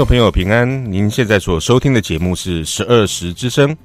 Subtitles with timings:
[0.00, 3.76] 众朋友平安，您现在所收听的节目是十二时之声。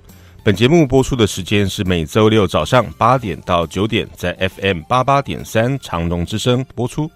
[0.45, 7.11] 本节目播出的时间是每周六早上八点到九点，在 FM 八八点三长隆之声播出。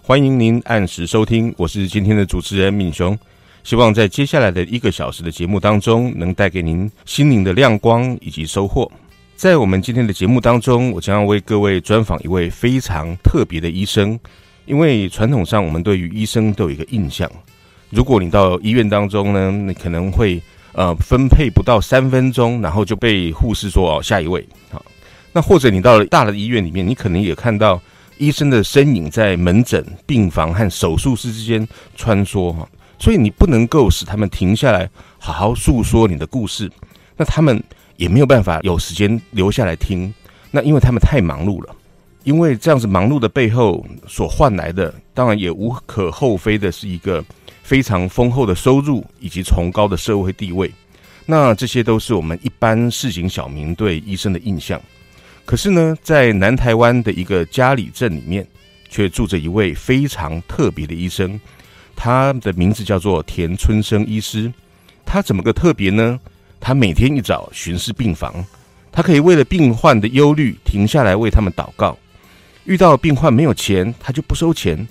[0.00, 3.18] 欢迎您按时收听，我是今天的主持人敏雄。
[3.64, 8.88] 希望在接下来的一个小时的节目当中，能带给您心灵的亮光以及收获。
[9.34, 14.16] 在我们今天的节目当中，我将要为各位专访一位非常特别的医生，
[14.64, 17.28] 因为传统上我们对于医生都有一个印象。
[17.94, 20.42] 如果你到医院当中呢，你可能会
[20.72, 24.44] 呃分配不到三分钟，然后就被护士说哦，下一位。
[24.68, 24.84] 好，
[25.32, 27.80] 那或者你到了大的医院里面，你可能也看到
[28.18, 36.68] 医生的身影在门诊、病房和手术室之间穿梭哈，所以你不能够使他们停下来好好诉说你的故事，
[37.16, 37.62] 那他们
[37.96, 40.12] 也没有办法有时间留下来听，
[40.50, 41.72] 那因为他们太忙碌了，
[42.24, 47.24] 因为这样子忙碌的背后所换来的，当然也无可厚非的是一个。
[47.64, 50.70] 非常丰厚的收入以及崇高的社会地位，
[51.24, 54.80] 那这些都是我们一般市井小民对医生的印象。
[55.46, 58.46] 可是呢，在南台湾的一个佳里镇里面，
[58.88, 61.40] 却住着一位非常特别的医生，
[61.96, 64.52] 他的名字叫做田春生医师。
[65.06, 66.20] 他怎么个特别呢？
[66.60, 68.44] 他每天一早巡视病房，
[68.92, 71.98] 他可以为了病患的忧虑停下来为他们祷告。
[72.64, 74.86] 遇到病患没有钱，他就不收钱。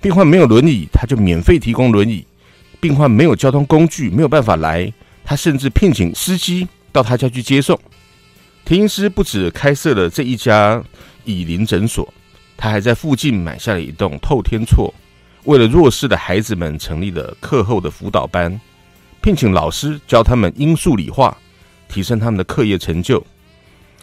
[0.00, 2.24] 病患没有轮椅，他就免费提供轮椅；
[2.80, 4.92] 病患没有交通工具，没有办法来，
[5.24, 7.78] 他甚至聘请司机到他家去接送。
[8.64, 10.82] 田医师不止开设了这一家
[11.24, 12.12] 以林诊所，
[12.56, 14.94] 他还在附近买下了一栋透天厝，
[15.44, 18.60] 为了弱势的孩子们成立了课后的辅导班，
[19.20, 21.36] 聘请老师教他们英数理化，
[21.88, 23.24] 提升他们的课业成就。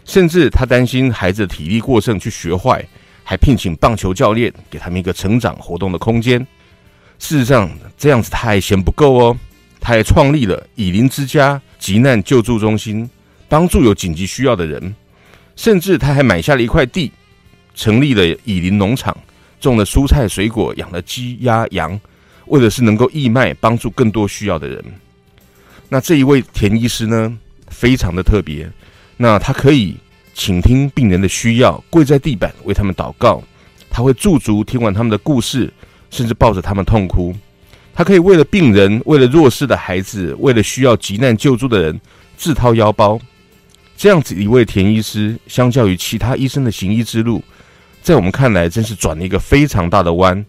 [0.04, 2.86] 甚至他担心孩子的体力过剩去学坏。
[3.28, 6.38] 还聘请棒球教练，给他们一个成长活动的空间。
[7.18, 9.36] 事实上，这样子他还嫌不够哦，
[9.80, 13.10] 他还创立了以邻之家急难救助中心，
[13.48, 14.94] 帮助有紧急需要的人。
[15.56, 17.10] 甚至他还买下了一块地，
[17.74, 19.16] 成立了以邻农场，
[19.58, 22.00] 种了蔬菜水果，养了鸡鸭羊，
[22.46, 24.84] 为的是能够义卖，帮助更多需要的人。
[25.88, 27.36] 那这一位田医师呢，
[27.70, 28.70] 非常的特别，
[29.16, 29.96] 那他可以。
[30.36, 33.42] 倾听病人的需要，跪在地板为他们祷告。
[33.88, 35.72] 他会驻足听完他们的故事，
[36.10, 37.34] 甚至抱着他们痛哭。
[37.94, 41.98] 他可以为了病人，为了弱势的孩子，为了需要急难救助的人，
[42.36, 43.18] 自掏腰包。
[43.96, 47.42] 这样子一位田医师，相较于其他医生的行医之路，
[48.02, 50.44] 在我们看来，真是转了一个非常大的弯。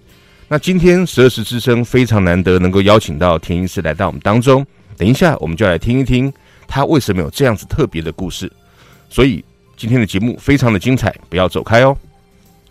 [0.50, 4.68] 那今天十二时之声非常难得能够邀请到田医师来到我们当中。
[4.98, 6.32] 等一下，我们就来听一听
[6.68, 8.52] 他为什么有这样子特别的故事。
[9.10, 9.42] 所以。
[9.78, 11.96] 今天的节目非常的精彩，不要走开哦！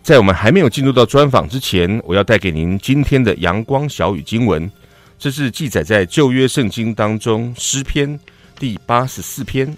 [0.03, 4.69] 在我们还没有进入到专访之前，我要带给您今天的阳光小语经文，
[5.17, 8.19] 这是记载在旧约圣经当中诗篇
[8.59, 9.73] 第八十四篇。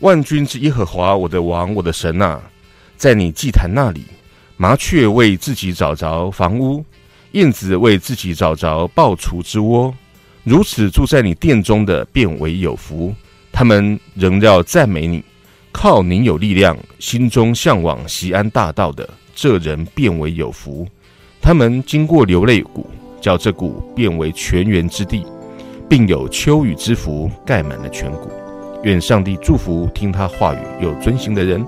[0.00, 2.42] 万军之耶和华，我的王，我的神啊，
[2.96, 4.04] 在你祭坛那里，
[4.56, 6.84] 麻雀为自己找着房屋，
[7.32, 9.94] 燕子为自己找着菢雏之窝，
[10.42, 13.14] 如此住在你殿中的，便为有福。
[13.52, 15.22] 他们仍要赞美你。
[15.78, 20.86] 靠您有力量，心中向往西安大道的这人变为有福。
[21.38, 22.86] 他们经过流泪谷，
[23.20, 25.22] 叫这谷变为泉源之地，
[25.86, 28.30] 并有秋雨之福盖满了全谷。
[28.84, 31.62] 愿上帝祝福听他话语又遵行的人。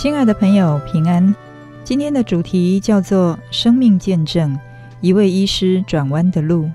[0.00, 1.34] 亲爱的朋友，平安。
[1.84, 4.58] 今天的主题叫做“生命见证：
[5.02, 6.70] 一位医师转弯的路”。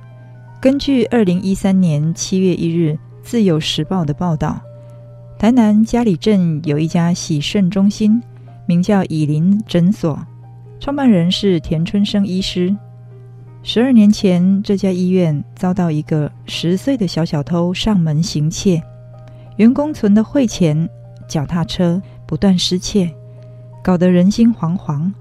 [0.61, 2.91] 根据二零一三年七月一日
[3.23, 4.61] 《自由时报》的报道，
[5.39, 8.21] 台南嘉里镇有一家洗肾中心，
[8.67, 10.19] 名叫以琳诊所，
[10.79, 12.77] 创办人是田春生医师。
[13.63, 18.83] 十二年前，这家医院遭到一个十岁的小小偷上门行窃，
[19.55, 20.87] 员工存的汇钱、
[21.27, 21.99] 脚踏车。
[22.25, 23.13] 不断失窃，
[23.83, 25.11] 搞得人心惶惶。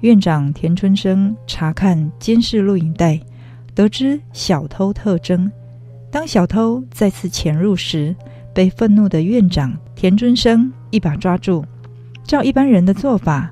[0.00, 3.20] 院长田春生查看监视录影带，
[3.74, 5.50] 得知小偷特征。
[6.10, 8.16] 当小偷再次潜入时，
[8.52, 11.64] 被愤怒的院长田春生一把抓住。
[12.24, 13.50] 照一般人的做法，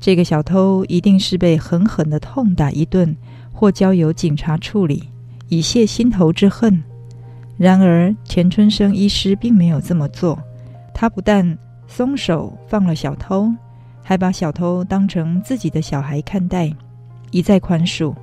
[0.00, 3.14] 这个小偷一定是被狠狠地痛打一顿，
[3.52, 5.08] 或交由警察处理，
[5.48, 6.82] 以泄心头之恨。
[7.56, 10.38] 然而，田春生医师并没有这么做。
[10.94, 11.58] 他不但
[11.92, 13.52] 松手放了小偷，
[14.00, 16.72] 还把小偷当成自己的小孩看待，
[17.32, 18.14] 一再宽恕。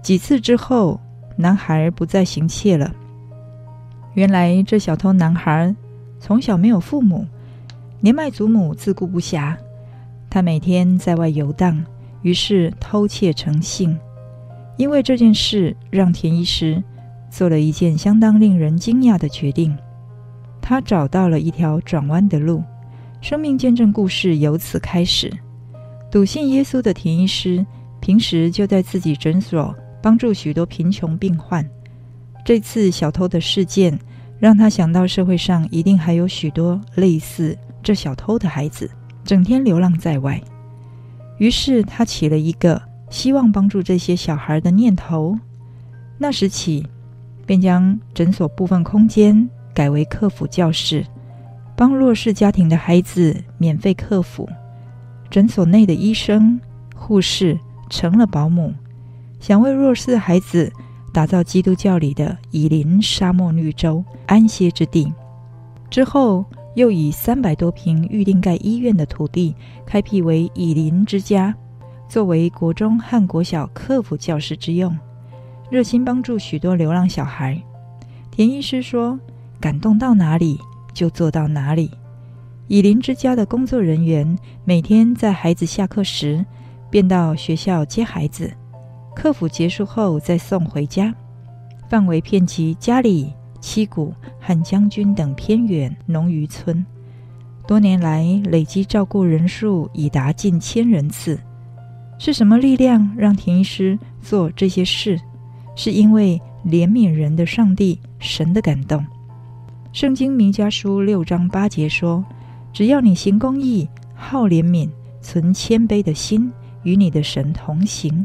[0.00, 0.98] 几次之后，
[1.36, 2.90] 男孩不再行窃了。
[4.14, 5.72] 原来这小偷男孩
[6.18, 7.26] 从小没有父母，
[8.00, 9.54] 年迈祖母自顾不暇，
[10.30, 11.84] 他每天在外游荡，
[12.22, 13.96] 于是偷窃成性。
[14.78, 16.82] 因为这件事，让田医师
[17.28, 19.76] 做了一件相当令人惊讶的决定，
[20.62, 22.64] 他找到了一条转弯的路。
[23.20, 25.32] 生命见证故事由此开始。
[26.10, 27.64] 笃信耶稣的田医师，
[28.00, 31.68] 平时就在自己诊所帮助许多贫穷病患。
[32.44, 33.98] 这次小偷的事件，
[34.38, 38.90] 让他想到社会上一定还有许多类似这小偷的孩子，
[39.24, 40.40] 整天流浪在外。
[41.38, 45.36] 于是他起了一个希望帮助这些小孩的念头。
[46.16, 46.86] 那时起，
[47.44, 51.04] 便将诊所部分空间改为客服教室。
[51.78, 54.48] 帮弱势家庭的孩子免费课辅，
[55.30, 56.60] 诊所内的医生、
[56.92, 57.56] 护士
[57.88, 58.74] 成了保姆，
[59.38, 60.72] 想为弱势孩子
[61.12, 65.12] 打造基督教里的以林沙漠绿洲安歇之地。
[65.88, 66.44] 之后，
[66.74, 69.54] 又以三百多坪预定盖医院的土地
[69.86, 71.54] 开辟为以林之家，
[72.08, 74.98] 作为国中和国小课辅教室之用，
[75.70, 77.56] 热心帮助许多流浪小孩。
[78.32, 79.16] 田医师说
[79.60, 80.58] ：“感动到哪里？”
[80.98, 81.88] 就做到哪里。
[82.66, 86.44] 以琳之家的工作人员每天在孩子下课时，
[86.90, 88.52] 便到学校接孩子，
[89.14, 91.14] 课辅结束后再送回家。
[91.88, 96.84] 范围遍及佳里、七股和将军等偏远农渔村，
[97.64, 101.38] 多年来累积照顾人数已达近千人次。
[102.18, 105.16] 是什么力量让田医师做这些事？
[105.76, 109.06] 是因为怜悯人的上帝神的感动。
[109.98, 112.24] 圣经弥迦书六章八节说
[112.72, 114.88] ：“只要你行公义、好怜悯、
[115.20, 116.52] 存谦卑的心，
[116.84, 118.24] 与你的神同行。”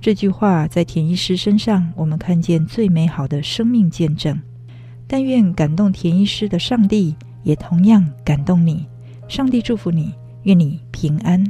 [0.00, 4.40] 这句话在田医师身上，我们看见最美好的生命见证。
[5.08, 8.86] 但愿感动田医师的上帝，也同样感动你。
[9.26, 11.44] 上帝祝福你，愿你平安。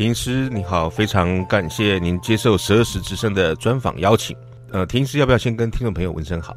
[0.00, 4.34] 田医师你好，非常感谢您接受十二时之声的专访邀请。
[4.70, 6.56] 呃，田医师要不要先跟听众朋友问声好？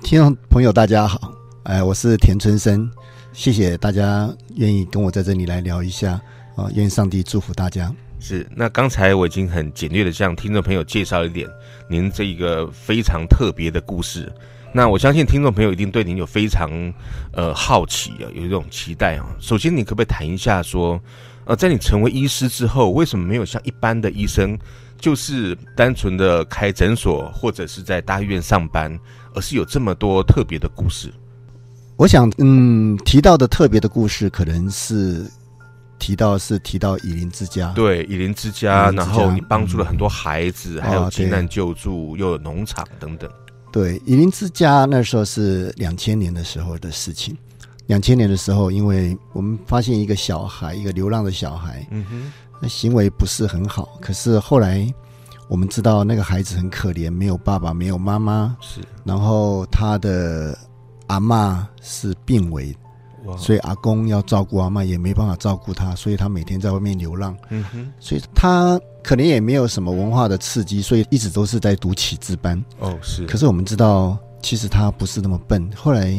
[0.00, 2.88] 听众朋友大家好，哎，我是田春生，
[3.32, 6.12] 谢谢大家愿意跟我在这里来聊一下
[6.54, 7.92] 啊，愿上帝祝福大家。
[8.20, 11.48] 是，那刚才我已经很简略的向听众朋友介绍一点
[11.88, 14.32] 您这一个非常特别的故事。
[14.72, 16.70] 那我相信听众朋友一定对您有非常
[17.32, 19.26] 呃好奇啊，有一种期待啊。
[19.40, 21.00] 首先，你可不可以谈一下说？
[21.44, 24.56] 呃，在你成为医师之后，为什么没有像一般的医生，
[24.98, 28.96] 就是单纯的开诊所或者是在大医院上班，
[29.34, 31.12] 而是有这么多特别的故事？
[31.96, 35.24] 我想，嗯，提到的特别的故事，可能是
[35.98, 43.30] 提到是提到以林之家，对，以林之家，然后你帮助了很多孩子，嗯、还有急难救助，哦、又有农场等等。
[43.70, 47.36] 对，以林之家那时候是两千年的时候的事情。
[47.86, 53.98] 两千年的时候，因为我们发现一个小孩，一个流浪的小孩，嗯哼，那行为不是很好。
[54.00, 54.86] 可是后来
[55.48, 58.80] 我们知道那个孩子很可怜，没有爸爸，没有妈妈，是。
[59.04, 60.56] 然后他的
[61.08, 62.74] 阿嬷是病危，
[63.24, 67.92] 哇，所以阿公要照顾阿妈也没办法照顾他，所以他每天在外面流浪，嗯哼。
[67.98, 72.64] 所以他可能也没有什么文化的刺激，所以一直都是在读启智班。
[72.78, 73.26] 哦，是。
[73.26, 75.68] 可是我们知道，其实他不是那么笨。
[75.74, 76.16] 后来。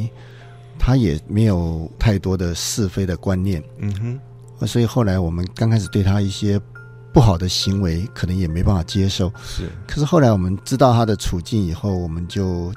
[0.86, 4.20] 他也没有太多的是非的观念，嗯
[4.60, 6.60] 哼，所以后来我们刚开始对他一些
[7.14, 9.32] 不好的行为，可能也没办法接受。
[9.46, 12.70] 是，可是后来我们知道他的处境以后，我们就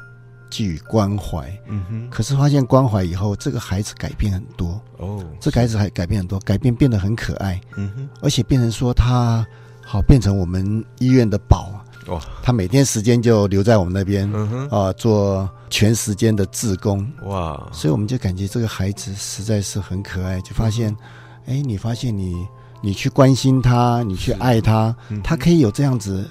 [0.49, 1.53] 给予关怀。
[1.67, 4.81] 嗯哼，可是发现关怀以后，这个孩子改变很多。
[4.99, 7.61] 哦，这个孩子还改变很多，改变变得很可爱。
[7.77, 9.45] 嗯哼，而且变成说他
[9.85, 11.83] 好变成我们医院的宝。
[12.07, 17.07] 哇，他每天时间就留在我们那边，嗯哼，啊，做全时间的志工。
[17.23, 20.97] 哇，所以我们就感觉这个孩子实在是很可爱，就发现，
[21.47, 22.47] 哎，你发现你
[22.81, 24.95] 你去关心他，你去爱他，
[25.25, 26.29] 他可以有这样子，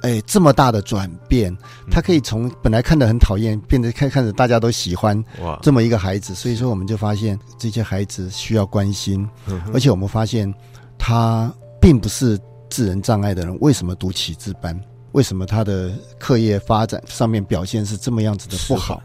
[0.00, 1.54] 哎，这么大的转变，
[1.90, 6.34] 他可以从本来看得很讨厌，变得看看着大家都喜欢，哇，这么一个孩子。
[6.34, 9.28] 所以说，我们就发现这些孩子需要关心，
[9.74, 10.52] 而且我们发现
[10.96, 12.38] 他并不是
[12.70, 14.80] 智能障碍的人，为什么读启智班？
[15.12, 19.02] 为什么他的课业发展上面表现是这么样子的不好？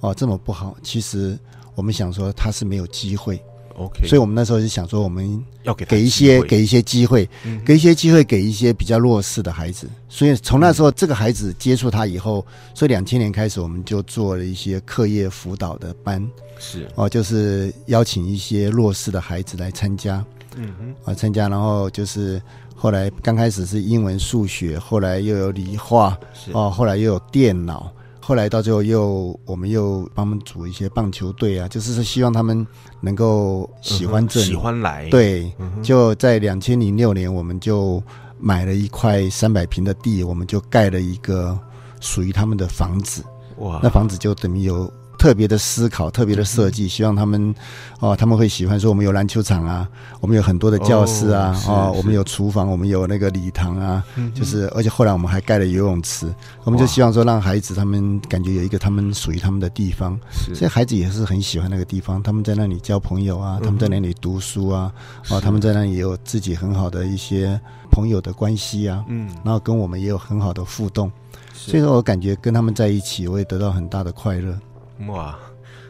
[0.00, 0.76] 哦，这么不好。
[0.82, 1.38] 其实
[1.74, 3.42] 我们想说他是没有机会。
[3.76, 9.88] OK，所以我们那时候就想说，我们要给给一些给一些机会，嗯给一些机会给一些比较弱势的孩子。
[10.10, 12.44] 所以从那时候这个孩子接触他以后，
[12.74, 16.22] 所以两千年开始我们就做了一些课业辅导的班，
[16.58, 16.86] 是。
[16.96, 20.22] 哦，就是邀请一些弱势的孩子来参加，
[20.54, 20.94] 嗯哼。
[21.06, 22.40] 啊参加，然后就是
[22.82, 26.18] 后来刚开始是英文、数学，后来又有理化，
[26.52, 27.88] 哦，后来又有电脑。
[28.18, 32.66] 后来到最后又我们又帮他们组一些棒球队啊，就是说希望他们
[33.00, 35.08] 能够喜欢这里，嗯喜欢来。
[35.10, 38.02] 对，嗯就在两千零六年，我们就
[38.40, 41.56] 买了一块三百平的地，我们就盖了一个
[42.00, 43.22] 属于他们的房子。
[43.58, 47.54] 哇，那房子就等于有特别的思考、特别的设计，希望他们
[48.00, 48.80] 哦他们会喜欢。
[48.80, 49.88] 说我们有篮球场啊，
[50.20, 56.26] 我们有很多的教室啊，哦哦，我们有厨房，我们有那个礼堂啊，嗯就是而且后来我们还盖了游泳池，
[56.64, 60.18] 我们就希望说让孩子他们感觉有一个他们属于他们的地方。
[60.52, 65.34] 所以孩子也是很喜欢那个地方，他们在那里交朋友啊，他们在那里读书啊，是。
[65.34, 67.60] 哦，他们在那里也有自己很好的一些
[67.92, 71.08] 朋友的关系啊，嗯，然后跟我们也有很好的互动，
[71.54, 74.58] 所以说我感觉跟他们在一起，我也得到很大的快乐。
[75.06, 75.38] 哇，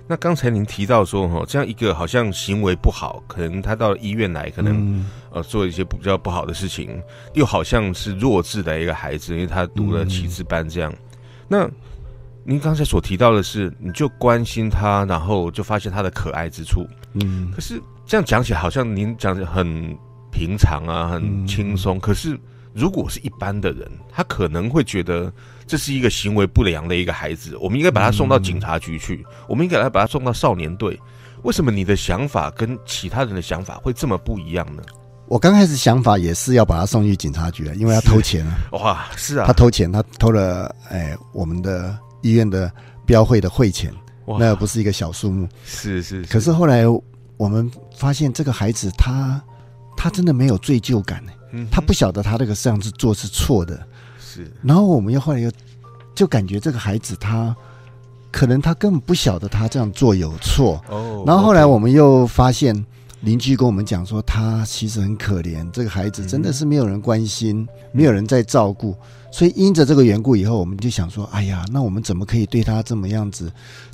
[0.07, 7.03] 那刚才您提到说，哈，这样一个好像行为不好，可能他到医院来，可能、嗯呃做一些比较不好的事情，
[7.35, 10.93] 又好像是弱智的一个孩子，因为他读了启智班这样。
[11.49, 11.69] 那
[12.45, 16.87] 您刚才所提到的是，你就关心他，然后就发现他的可爱之处。
[17.15, 19.97] 嗯可是这样讲起来，好像您讲的很
[20.31, 21.99] 平常啊，很轻松。
[22.01, 22.39] 可是
[22.75, 25.33] 如果是一般的人，他可能会觉得
[25.67, 30.99] 这是一个行为不良的一个孩子，我们应该把他送到警察局去，我们应该来把他送到少年队。
[31.43, 34.83] 为什么你的想法跟其他人的想法会这么不一样呢？
[35.27, 42.71] 我刚开始想法也是要把他送去警察局啊，因为他偷钱啊， 哇，是啊，他偷钱，他偷了哎我们的医院的
[43.07, 43.93] 标会的会钱，
[44.39, 45.49] 那不是一个小数目。
[45.65, 46.85] 是是，可是后来
[47.39, 49.43] 我们发现这个孩子他
[49.97, 53.81] 他真的没有罪疚感呢，嗯他不晓得他这个这样子做是错的。
[54.19, 55.51] 是然后我们又后来又
[56.15, 57.55] 就感觉这个孩子他
[58.31, 60.83] 可能他根本不晓得他这样做有错。
[60.89, 62.75] 哦，然后后来我们又发现
[63.21, 68.97] 邻居跟我们讲说，他其实很可怜，这个孩子真的是没有人关心，没有人在照顾。
[69.31, 73.53] 所以因着这个缘故以后，我们就想说，哎呀，那我们怎么可以对他这么样子，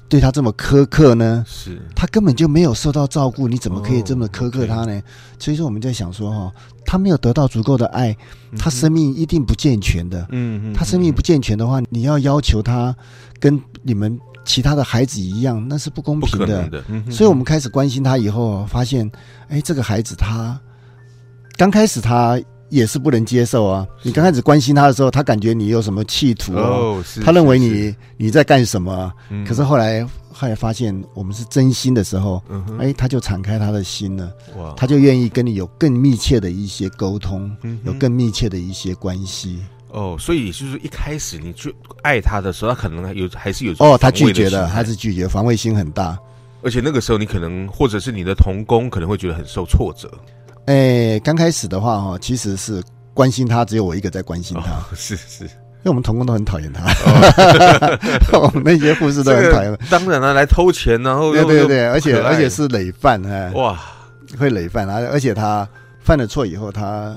[0.08, 1.44] 对他这么苛刻呢？
[1.46, 4.98] 是他根本就没有受到照顾，你怎么可以这么苛刻他呢？
[4.98, 5.02] 哦
[5.38, 6.52] 所以说我们在想说，哈，
[6.84, 8.16] 他没有得到足够的爱，
[8.58, 10.26] 他生命一定不健全的。
[10.30, 12.92] 嗯嗯，他生命不健全的话，你要要求他
[13.38, 16.68] 跟你们其他的孩子一样，那是不公平的。
[16.68, 19.08] 的，嗯所以我们开始关心他以后，发现，
[19.48, 20.58] 哎，这个孩子他
[21.56, 23.86] 刚开始他也是不能接受啊。
[24.02, 29.14] 你刚开始关心他的时候，他感觉你有什么企图啊，哦，他认为你你在干什么啊。
[29.30, 32.42] 嗯可是后来后来发现我们是真心的时候，
[32.78, 39.58] 哎，他就敞开他的心了，哇，他就愿意跟你有更密切的一些沟通，嗯有更密切的一些关系。
[39.90, 46.18] 哦，所以就是一开始你去爱他的时候，他可能有还是有哦，他拒绝的绝了，心态他是拒绝，防卫心很大。
[46.60, 50.10] 而且那个时候你可能或者是你的同工可能会觉得很受挫折。
[50.68, 52.82] 哎，刚开始的话哈，其实是
[53.14, 56.84] 关心他，只有我一个在关心他，哦、是是，因为我们同工都很讨厌他，
[58.34, 59.78] 哦、 我们那些护士都很讨厌。
[59.88, 63.80] 当然了、啊，来偷钱，然后对对对，而且而且是累犯，哎，哇，
[64.38, 65.66] 会累犯，而而且他
[66.00, 67.16] 犯了错以后，他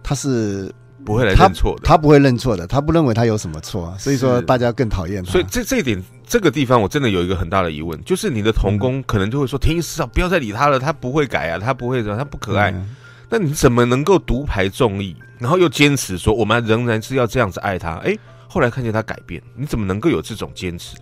[0.00, 0.72] 他是
[1.04, 5.30] 不会来他认错的，他不会认错的，他不认为他有什么错，所以说大家更讨厌他。
[5.30, 12.70] 所以这这一点，这个地方我真的有一个很大的疑问，就是你的童工可能就会说：“天一师啊，不要再理他了，他不会改啊，他不会这样，他不可爱。
[12.70, 12.96] 嗯
[13.34, 17.94] 那你怎么能够独排众议，然后又坚持说我们仍然是要这样子爱他？
[18.04, 18.14] 哎，
[18.46, 20.98] 后来看见他改变，你怎么能够有这种坚持？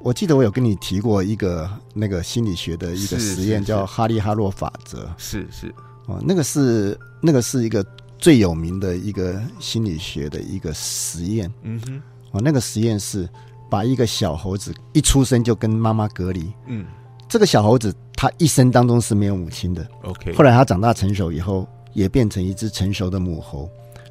[0.00, 5.12] 我记得我有跟你提过一个那个心理学的一个实验，叫哈利哈洛法则。
[5.18, 5.74] 是是，
[6.06, 7.84] 哦，那个是那个是一个
[8.20, 11.50] 最有名的一个心理学的一个实验。
[11.62, 12.02] 嗯哼，
[12.32, 13.28] 哦，那个实验是
[13.70, 16.52] 把一个小猴子一出生就跟妈妈隔离。
[16.66, 16.84] 嗯
[17.28, 19.86] 这个小猴子他一生当中是没有母亲的。
[20.02, 23.70] ，OK，后来他长大成熟以后，也变成一只成熟的母猴，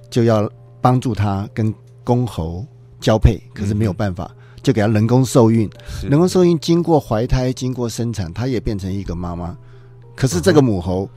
[0.09, 2.65] 就要帮助他跟公猴
[3.01, 4.31] 交配，可是没有办法，
[4.63, 5.69] 就给它人工受孕。
[6.01, 9.57] 人工受孕经过怀胎，经过生产，它也变成一个妈妈。
[10.15, 11.09] 可是这个母猴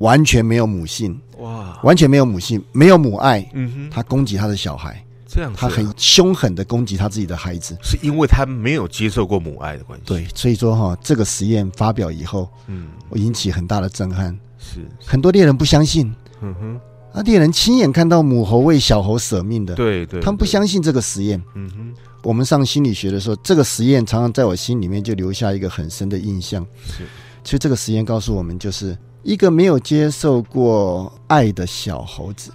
[0.00, 7.76] 完全没有母性，哇，完全没有母性，没有母爱，嗯哼，他攻击他的小孩，这样子啊，它很凶狠的攻击他自己的孩子。
[7.82, 10.04] 是因为他没有接受过母爱的关系。
[10.06, 14.36] 对，，所以说哈，这个实验发表以后，嗯，我引起很大的震撼。
[14.58, 16.80] 是，很多猎人不相信，嗯哼，
[17.12, 21.42] 啊，猎人亲眼看到母猴为小猴舍命的，对对，他们不，相信这个实验。
[21.54, 26.66] 嗯哼，我们上心理学的时候，这个实验常常在我心里面就留下一个很深的印象。
[26.86, 27.04] 是，
[27.44, 32.50] 所以这个实验告诉我们，就是一个没有接受过爱的小猴子，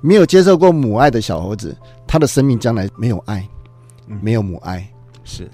[0.00, 3.46] 没有接受过母爱的小猴子，他的生命将来没有爱，
[4.20, 4.88] 没有母爱。
[5.24, 5.50] 是，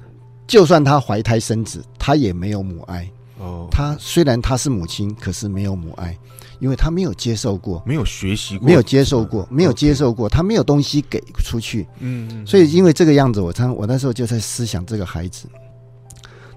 [0.47, 3.11] 就算他怀胎生子，他也没有母爱。
[3.39, 6.15] 哦，他虽然他是母亲，可是没有母爱，
[6.59, 11.87] 因为他没有接受过，没有学习过，没有接受过，没有接受过，他没有东西给出去。
[12.01, 15.49] 嗯，所以因为这个样子，我常我那时候就在思想这个孩子，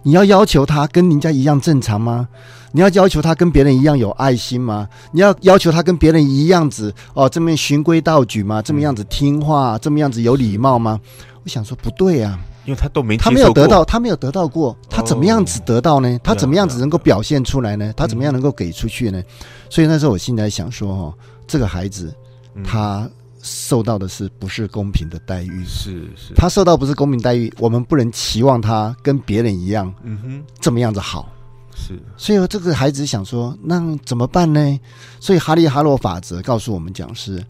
[0.01, 2.27] 你要要求他跟人家一样正常吗？
[2.73, 4.89] 你要要求他跟别人一样有爱心吗？
[5.12, 8.62] 你要要求他跟别人一样子哦，这么循规蹈矩吗？
[8.62, 10.99] 这么样子听话，这么样子有礼貌吗？
[11.43, 12.38] 我想说不对啊。
[12.65, 16.17] 因为他都没，他没有得到，他没有得到过，他怎么样子得到呢？
[16.23, 17.93] 他怎么样子能够表现出来呢？
[17.95, 19.21] 他怎么样能够给出去呢？
[19.69, 21.13] 所以那时候我心里在想说，哦，
[21.45, 22.15] 这个孩子
[22.63, 23.07] 他
[23.41, 25.63] 受到的是不是公平的待遇？
[25.65, 31.29] 是是，他受到不是公平待遇，我们不能期望他跟别人一样，嗯哼，这么样子好。
[31.75, 34.79] 是，所以这个孩子想说，那怎么办呢？
[35.19, 37.43] 所以哈利哈洛法则告诉我们讲是，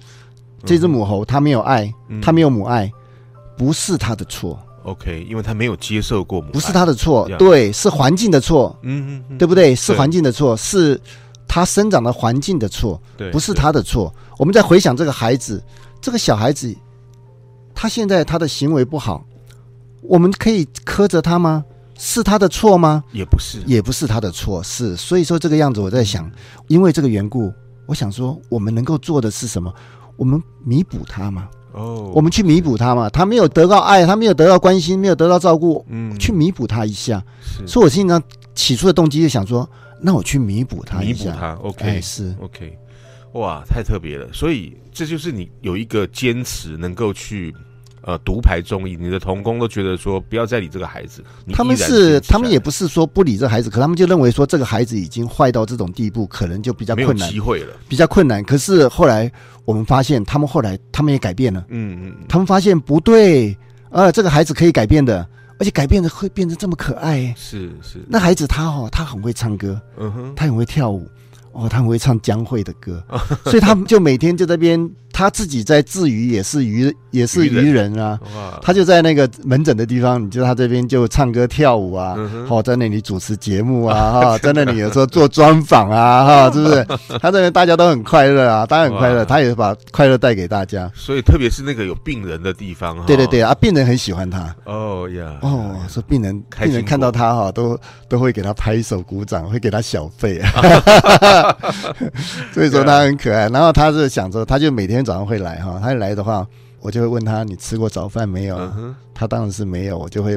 [0.65, 2.91] 这只母猴它没有爱，它没有母爱，
[3.57, 4.59] 不是它的错。
[4.83, 9.73] OK，因为他没有接受过母爱，不是他的错，对，是环境的错，嗯嗯，对不对？
[9.73, 10.99] 是环境的错，是
[11.47, 14.13] 他生长的环境的错，对，不是他的错。
[14.38, 15.63] 我们再回想这个孩子，
[16.01, 16.75] 这个小孩子，
[17.73, 19.25] 他现在他的行为不好，
[20.01, 21.63] 我们可以苛责他吗？
[22.05, 23.01] 是他的错吗？
[23.13, 24.93] 也不是，也不是他的错，是。
[24.97, 26.29] 所以说这个样子，我在想，
[26.67, 27.49] 因为这个缘故，
[27.87, 29.73] 我想说，我们能够做的是什么？
[30.17, 31.47] 我们弥补他吗？
[31.71, 37.23] 哦，oh, 我们去弥补他嘛，他没有得到爱，他没有得到关心，没有得到照顾，嗯，去弥补他一下。
[37.41, 38.21] 是，所以我心里呢，
[38.53, 39.67] 起初的动机就想说，
[40.01, 41.53] 那我去弥补他一下，弥补他。
[41.63, 42.77] OK，、哎、是 OK，
[43.35, 44.27] 哇，太特别了。
[44.33, 47.55] 所以这就是你有一个坚持，能够去。
[48.05, 51.23] 呃，独排众议，你的同工都觉得说不要再理这个孩子。
[51.53, 58.43] 他们是，他们也不是说不理这个孩子，可他们就认为说这个孩子已经坏到这种地步，可能就比较困难，机会了，比较困难。
[58.43, 59.31] 可是后来
[59.63, 63.57] 我们发现，他们后来他们也改变了，嗯嗯，他们发现不对，
[63.89, 65.25] 呃，这个孩子可以改变的，
[65.57, 67.33] 而且改变的会变得这么可爱。
[67.37, 71.07] 是是，那孩子他哦，他很会唱歌，嗯哼，他很会跳舞，
[71.53, 73.01] 哦，他很会唱江蕙的歌，
[73.45, 74.91] 所以他们就每天就在那边。
[75.13, 78.19] 他自己在自娱，也是愚，也是愚人啊。
[78.63, 82.17] 他就在那个门诊的地方，你就他这边就唱歌跳舞啊，
[82.49, 86.84] 好在那里主持节目啊，哈，在那里有时候做专访啊，哈， 是不是？
[87.21, 90.91] 他这边大家都很快乐啊，大家很快乐，他也把快乐带给大家。
[90.95, 94.54] 所以特别是那个有病人的地方，对对对啊，病人很喜欢他。
[94.65, 101.56] 哦呀，哦，说病人病人看到他哈，都都会给他拍手鼓掌，会给他小费，啊
[102.52, 103.47] 所以说他很可爱。
[103.49, 105.02] 然后他是想着，他就每天。
[105.03, 106.45] 早上会来哈，他一来的话，
[106.79, 110.35] 我就会问他：“你吃过早饭没有？”嗯、他当然是没有，我就会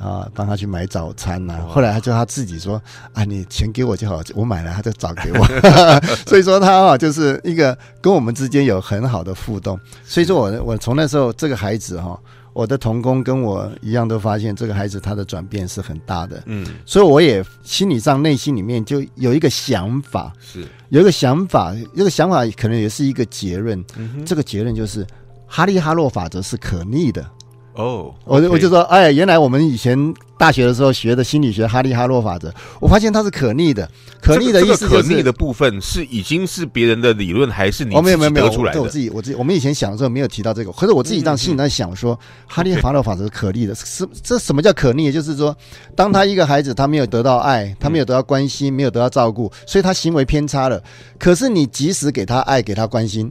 [0.00, 1.66] 啊帮他去买早餐呐、啊。
[1.68, 2.80] 后来他就他自己说
[3.14, 5.46] ：“啊，你钱给我就好，我买了他就找给我。”
[6.26, 9.78] 所以说他啊就是一个跟我们之间有很好的互动。
[10.04, 12.18] 所以说我我从那时候这个孩子哈，
[12.56, 16.42] 我的同工跟我一样都发现这个孩子他的转变是很大的。
[16.46, 20.66] 嗯，所以我也心理上内心里面就有一个想法是。
[20.88, 23.84] 有一个想法，这个想法可能也是一个结论。
[23.98, 25.06] 嗯、这个结论就是，
[25.46, 27.30] 哈利·哈洛法则是可逆的。
[27.76, 33.88] 哦，我我就说，哎，原来我们以前大学的时候学的心理学哈利哈洛法则，我发现它是可逆的。
[34.20, 38.82] 可逆的意思就是、这个、可逆的部分是已经是别人的理论，还是你自己得出来的？
[38.82, 43.74] 我自己，我自己，我们以前想的时候没有提到这个，可是我自己当心里在想说，嗯、哈利哈洛法则是可逆的。
[43.74, 45.12] 是这什么叫可逆？
[45.12, 45.54] 就是说，
[45.94, 50.82] 当他一个孩子他没有得到爱，他没有得到关心，没有得到照顾，所以他行为偏差了。
[51.18, 53.30] 可是你及时给他爱，给他关心。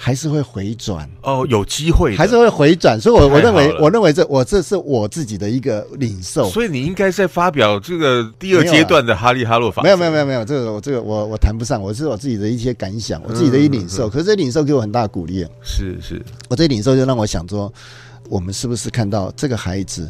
[0.00, 6.48] 还是会回转哦，有机会还是会回转，所以我，我我认为，我认为这我这是我自己的一个领受。
[6.48, 9.82] 所以你应该在发表这个第二阶段的哈利哈洛法。
[9.82, 14.08] 没有没有没有没有，这个我这个我我谈不上，我是我自己的一些感想，我自己的一领受。
[14.08, 15.44] 嗯、可是这领受给我很大的鼓励。
[15.64, 17.72] 是是，我这领受就让我想说，
[18.28, 20.08] 我们是不是看到这个孩子，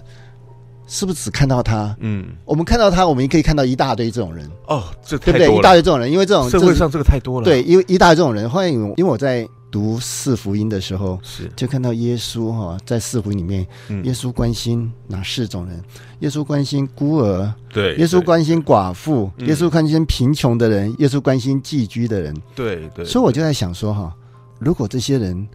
[0.87, 1.97] 是不是只看到他？
[2.01, 4.47] 嗯，我们看到他，我们也可以看到一大堆这种人。
[4.67, 5.57] 哦，这对不对？
[5.57, 7.45] 一大堆这种人，因为这种社会上这个太多了。
[7.47, 9.49] 对，因为一大堆这种人，后来因为我在。
[9.71, 13.67] 读四福音的时候，是就看到耶稣哈，在四福音里面，
[14.05, 15.83] 耶稣关心哪四种人？
[16.21, 23.05] 耶稣关心孤儿，对；耶稣关心寡妇，耶稣关心贫穷的人，耶稣关心寄居的人，对对。
[23.05, 24.15] 所以我就在想说哈，
[24.59, 25.47] 如果这些人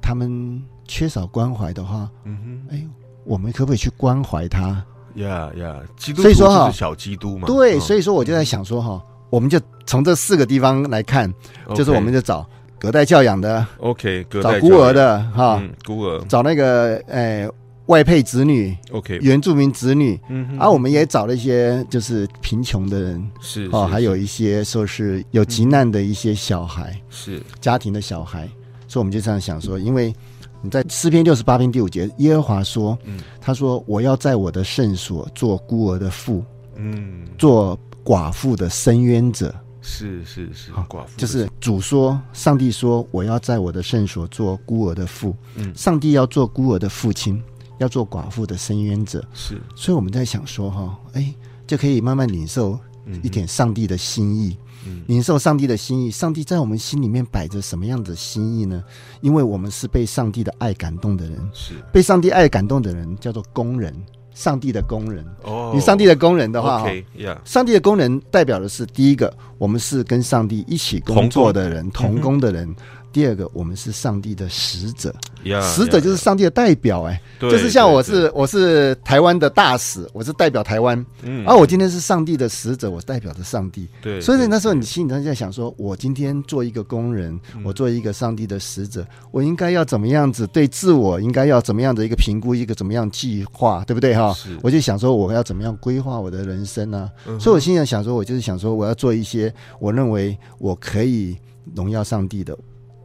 [0.00, 2.36] 他们缺少关怀的话，嗯
[2.68, 2.86] 哼，哎，
[3.24, 4.84] 我们可不可以去关怀他？
[5.14, 7.46] 呀呀，基督徒就是小基督嘛。
[7.46, 11.32] 对，所以说我就在想说哈，我们就从这四个地方来看，
[11.76, 12.44] 就是我们就找。
[12.82, 17.48] 隔代教养的，OK，找孤儿的哈，孤儿，找那个诶
[17.86, 27.40] 外配子女，OK，原住民子女，嗯啊、我们也找了一些就是贫穷的人，是哦，还有一些说是有急难的一些小孩，是。
[27.60, 28.48] 家庭的小孩，
[28.88, 30.12] 所以我们就这样想说，因为
[30.60, 39.54] 你在诗篇六十八篇第五节，耶和华说，嗯，他说我要在我的圣所做孤儿的父，嗯，做寡妇的伸冤者。
[39.82, 45.36] 是是是，寡妇就是主说，上帝说，我要在我的圣所做孤儿的父。
[45.56, 47.42] 嗯，上帝要做孤儿的父亲，
[47.78, 49.22] 要做寡妇的伸冤者。
[49.34, 51.34] 是，所以我们在想说，哈，哎，
[51.66, 52.78] 就可以慢慢领受
[53.22, 54.56] 一点上帝的心意。
[54.86, 58.82] 嗯，领受上帝的心意，上帝在我们心里面摆着什么样的心意呢？
[59.20, 63.94] 因为我们是被上帝的爱感动的人，是被上帝爱感动的人，叫做工人。
[64.34, 67.36] 上帝的工人哦，你上帝的工人的话，okay, yeah.
[67.44, 72.68] 上帝的工人代表的是第一个，我们是跟上帝一起工作的人，同工，的人。
[72.68, 72.76] 嗯
[73.12, 94.34] 第二个，我们是上帝的使者，yeah, 使者就是上帝的代表，哎，就是像我是我是台湾的大使，我是代表台湾，嗯，而我今天是上帝的使者，我代表着上帝，对，所以那时候你心里头在想说，我今天做一个工人，我做一个上帝的使者，我应该要怎么样子对自我，应该要怎么样的一个评估，一个怎么样计划，对不对哈？
[94.62, 97.10] 我就想说，我要怎么样规划我的人生呢？
[97.38, 101.36] 所以我心里想说，我就是想说，我要做一些我认为我可以
[101.74, 102.56] 荣耀上帝的。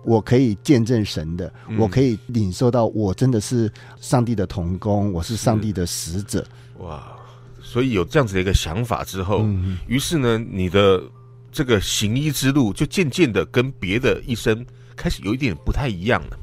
[0.04, 6.46] 我可以见证神的，我可以领受到我真的是上帝的童工，我是上帝的使者。
[6.80, 7.14] 哇！
[7.60, 11.04] 所以有这样子的一个想法之后，嗯、于是呢，你的
[11.52, 16.38] 这个行医之路就渐渐的跟别的医生开始有一点不太一样了。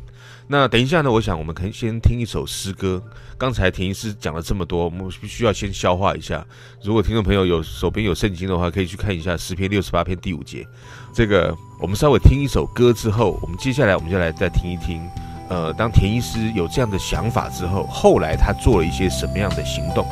[0.47, 3.03] 那等一下呢，我想我们可以先听一首诗歌。
[3.39, 6.47] 刚才田医师讲了这么多，我们必须要先消化一下。
[6.83, 10.67] 如果听众朋友有手边有圣经的话，可以去看一下诗篇六十八篇第五节。
[11.15, 15.01] 这个我们稍微听一首歌之后，我们接下来我们就来再听一听。
[15.49, 20.07] 呃，当田医师有这样的想法之后，后来他做了一些什么样的行动？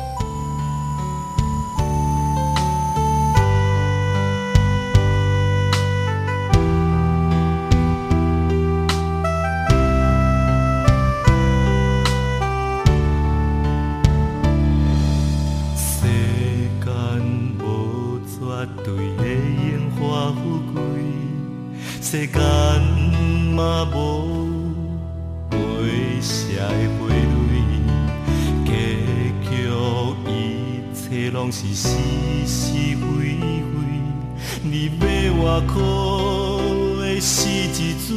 [34.65, 38.15] 你要我苦的是一嘴，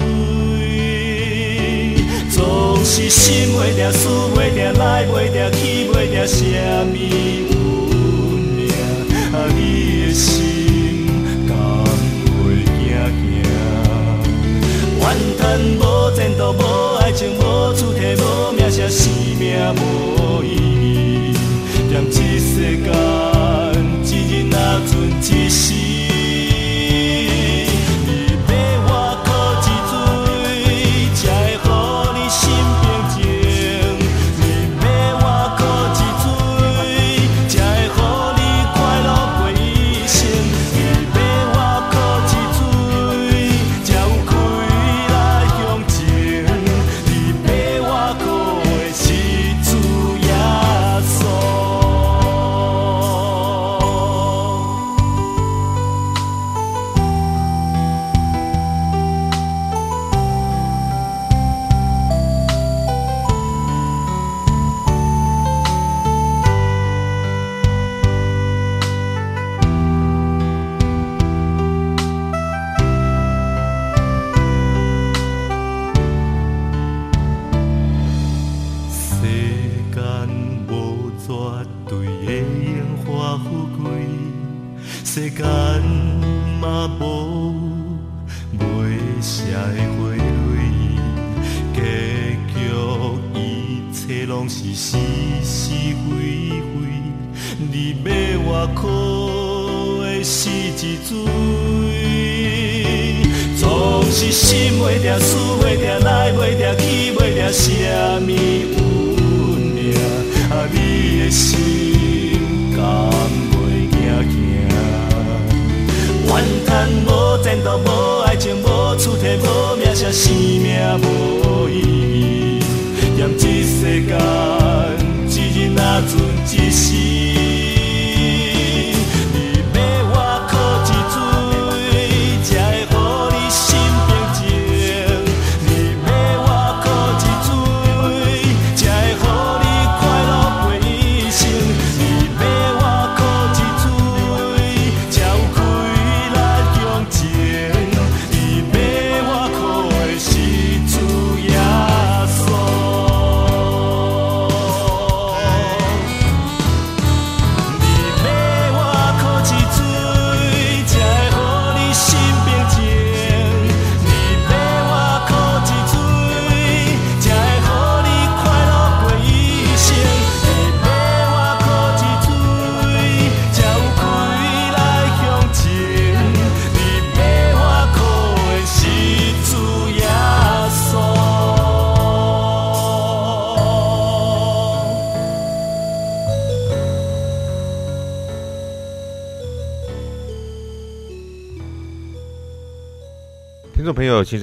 [2.31, 6.45] 总是心袂定，事袂定，来袂定，去袂定，什
[6.87, 7.03] 么运
[8.55, 8.71] 命
[9.35, 9.35] 啊？
[9.57, 11.09] 你的心
[11.49, 11.55] 敢？
[15.01, 15.05] 怨
[15.37, 15.45] 叹
[15.81, 15.83] 无
[16.15, 16.63] 前途，无
[17.01, 21.35] 爱情，无主体，无名声，生命无意义。
[21.91, 22.87] 踮这世间，
[24.05, 24.55] 一日若
[24.87, 25.76] 存一世。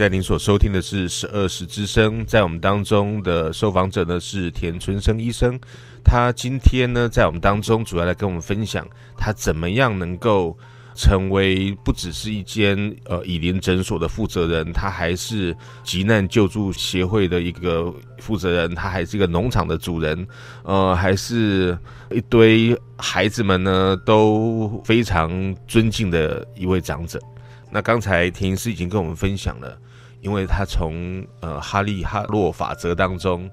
[0.04, 5.58] 在您所收听的是十二时之声，在我们当中的受访者呢是田春生医生，
[6.04, 8.86] 他今天呢在我们当中主要来跟我们分享
[9.16, 10.58] 他怎么样能够
[10.94, 17.90] 成为不只是一间呃以林诊所的负责人，他还是急难救助协会的一个
[18.20, 20.28] 负责人，他还是一个农场的主人，
[20.64, 21.78] 呃，还是
[22.12, 27.18] 一堆孩子们呢都非常尊敬的一位长者。
[27.72, 29.78] 那刚才田医师已经跟我们分享了，
[30.22, 33.50] 因为他从呃哈利·哈洛法则当中，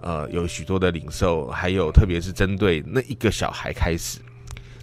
[0.00, 4.18] 呃有许多的领受，还有特别是针对那一个小孩开始。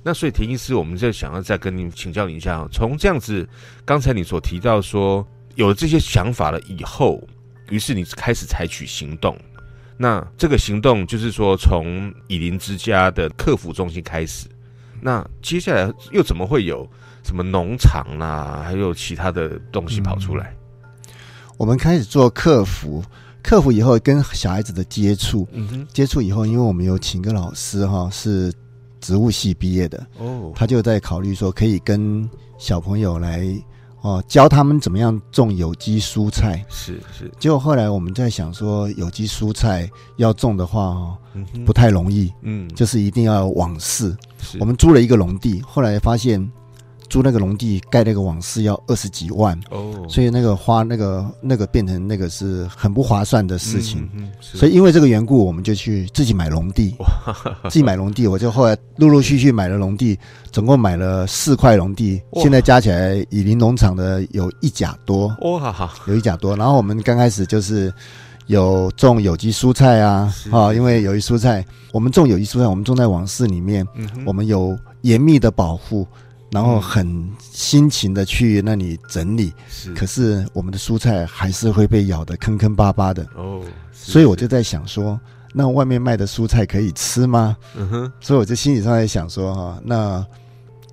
[0.04, 3.47] 那所以田医师，我们就想要再跟您请教您一下，从这样子，
[3.86, 7.21] 刚才你所提到说有了这些想法了以后，
[7.69, 9.38] 于是你开始采取行动。
[9.95, 14.47] 那这个行动就是说，从以林之家的客服中心开始。
[15.00, 16.89] 那接下来又怎么会有？
[17.23, 20.53] 什么农场啦、啊，还有其他的东西跑出来。
[21.05, 21.13] 嗯、
[21.57, 23.03] 我们开始做客服，
[23.41, 25.47] 客服以后跟小孩子的接触，
[25.93, 28.51] 接触以后，因为我们有请个老师哈，是
[28.99, 33.47] 植物系毕业的哦，他就在考虑说可以跟小朋友来
[34.01, 36.63] 哦教他们怎么样种有机蔬菜。
[36.69, 41.17] 是是，结果后来我们在想说，有机蔬菜要种的话哦，
[41.65, 44.15] 不太容易，嗯，就是一定要网室。
[44.41, 46.51] 是我们租了一个农地，后来发现。
[47.12, 54.10] 租那个农地盖那个网室要二十几万哦，所以那个花那个那个变成那个是很不划算的事情。
[54.39, 56.95] 所以因为这个缘故，我们就去自己买农地，
[57.69, 58.26] 自己买农地。
[58.26, 60.17] 我就后来陆陆续续买了农地，
[60.54, 65.28] 总共买了四块农地，现在加起来以林农场的有一甲多。
[65.41, 66.56] 哇，有一甲多。
[66.56, 67.93] 然后我们刚开始就是
[68.47, 73.86] 有种有机蔬菜啊啊，因为有机蔬菜，我们种有机蔬菜，我们种在网室里面，
[74.26, 76.08] 我们有严密的保护。
[76.51, 83.61] 然后很辛勤的去那里整理，是，可是我们的蔬菜还是会被咬得坑坑巴巴的哦，
[83.93, 85.19] 所以我就在想说，
[85.53, 87.55] 那外面卖的蔬菜可以吃吗？
[87.75, 90.25] 嗯哼，所以我就心理上在想说哈，那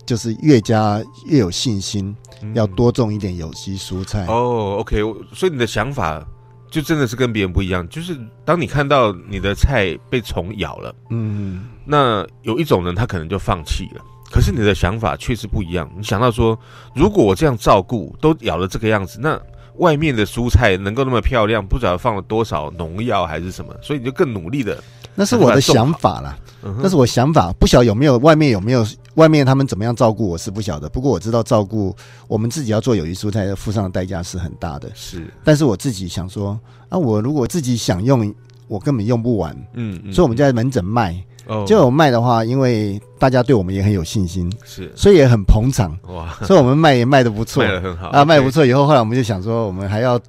[0.06, 2.14] 就是越加越有信心，
[2.54, 4.26] 要多种一点有机蔬菜。
[4.26, 5.02] 哦，OK，
[5.34, 6.24] 所以你的想法
[6.70, 14.00] 就真的是跟别人不一样，就是当你看到你的菜被虫咬了，嗯，那有一种人他可能就放弃了。
[14.30, 15.90] 可是你的想法确实不一样。
[15.96, 16.58] 你想到说，
[16.94, 19.40] 如果我这样照顾都咬了这个样子，那
[19.76, 24.82] 外面的蔬菜能够那么漂亮，不知道放了多少农药还是什么，所以你就更努力的。
[25.14, 26.38] 那是我的想法啦，
[26.80, 30.88] 那是我想法，不晓得有没有外面有没有外面他们怎么样照顾，我是不晓得。
[30.88, 31.94] 不过我知道照顾
[32.28, 34.88] 我们自己要做有机蔬菜，要付上的代价是很大的。
[34.94, 36.58] 是，但是我自己想说，
[36.88, 38.32] 啊，我如果自己想用，
[38.68, 39.56] 我根本用不完。
[39.74, 41.20] 嗯，嗯，所以我们在门诊卖。
[41.66, 48.08] 就有卖的话，因为大家对我们也很有信心，是，所以也很捧场，哇，所以我们卖也卖的不错，卖的很好。
[48.08, 48.64] 啊，卖得不错。
[48.66, 50.20] 以后后来我们就想说，我们还要。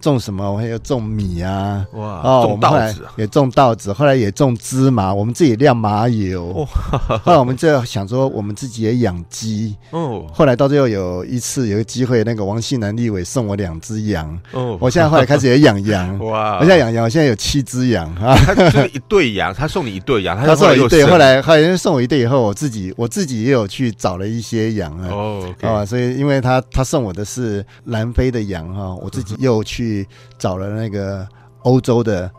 [0.00, 0.50] 种什么？
[0.50, 1.86] 我还有种米啊！
[1.92, 6.46] 哇，哦，种稻子，也种稻子，后来也种芝麻，我们自己酿麻油。
[6.56, 9.76] 哦，后来我们就想说，我们自己也养鸡。
[9.90, 14.38] 哦，后来到最后有一次有个机会，那个王信南立伟送我两只羊。
[14.52, 16.18] 哦，我现在后来开始也养羊。
[16.24, 18.34] 哇，我现在养羊，我现在有七只羊啊。
[18.46, 21.04] 他 就是一对羊，他送你一对羊，他送我一对。
[21.04, 25.08] 后来后来送我一对以后，我自己我自己也有去找了一些羊啊。
[25.10, 29.89] 哦，啊，所以因为他他送我的是南非的羊哈，我自己又去。
[29.90, 30.06] 去
[30.38, 31.26] 找了那个
[31.62, 32.30] 欧洲的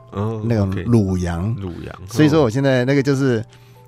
[0.46, 3.44] 那种乳羊，乳羊，所以说我现在那个就是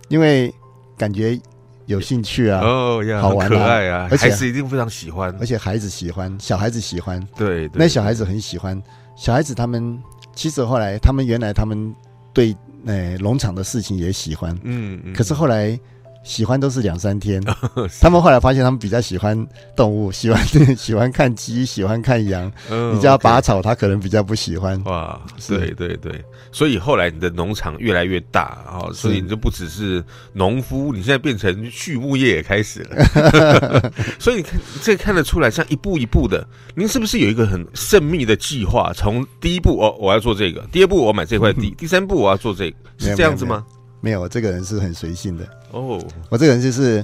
[0.10, 0.54] 因为
[0.98, 1.40] 感觉
[1.86, 8.82] 有兴趣啊，哦，好玩啊，可爱啊，而且孩子一定非常喜欢，而且孩子喜欢，小孩子喜欢，对，那小孩子很喜欢，
[9.16, 9.98] 小孩子他们
[10.36, 11.96] 其实后来他们原来他们
[12.34, 12.56] 对
[12.86, 15.80] 呃农场的事情也喜欢，嗯，可是后来。
[16.24, 17.42] 喜欢都是两三天，
[18.02, 19.38] 他们后来发现他们比较喜欢
[19.76, 20.42] 动物，喜欢
[20.76, 22.52] 喜欢看鸡，喜欢看羊。
[22.94, 24.82] 你叫他拔草，他可能比较不喜欢。
[24.86, 33.92] 哇，对对对，所以后来你的农场越来越大啊，所以你就不只是农夫，你现在变成畜牧业也开始了。
[34.18, 38.94] 所以你看，这看得出来，像一步一步的，您是不是有一个很慎密的计划？
[38.96, 43.66] 从第一步哦，我要做这个；第二步我买这块地；第三步我要做这个，是这样子吗？
[43.68, 43.83] 没有，
[44.30, 46.00] 这个人是很随性的哦。
[46.30, 47.04] 我这个人就是，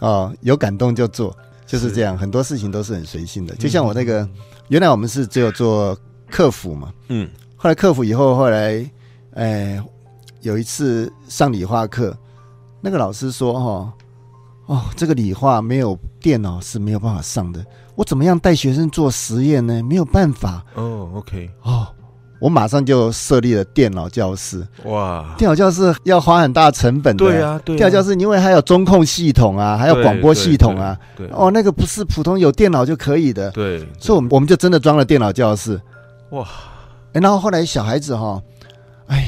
[0.00, 1.36] 哦，有感动就做，
[1.66, 2.18] 就是这样。
[2.18, 3.54] 很多事情都是很随性的。
[3.54, 4.28] 就像我那个，
[4.68, 5.96] 原来我们是只有做
[6.28, 7.28] 客服嘛，嗯。
[7.56, 8.90] 后来客服以后，后来，
[9.34, 9.80] 哎，
[10.40, 12.16] 有一次上理化课，
[12.80, 13.92] 那个老师说，哈，
[14.66, 17.64] 哦，这个理化没有电脑是没有办法上的。
[17.94, 19.82] 我怎么样带学生做实验呢？
[19.82, 20.64] 没有办法。
[20.74, 21.86] 哦，OK，哦。
[22.40, 24.66] 我马上就设立了电脑教室。
[24.84, 27.24] 哇，电脑教室要花很大成本的。
[27.24, 27.78] 对啊，对啊。
[27.78, 30.96] 电脑教室因为还有中控系统啊，还有广播系统啊。
[31.16, 31.28] 对。
[31.32, 33.50] 哦，那个不是普通有电脑就可以的。
[33.50, 33.86] 对。
[33.98, 35.80] 所以，我们我们就真的装了电脑教室。
[36.30, 36.46] 哇。
[37.12, 38.42] 哎，然后后来小孩子哈，
[39.08, 39.26] 哎，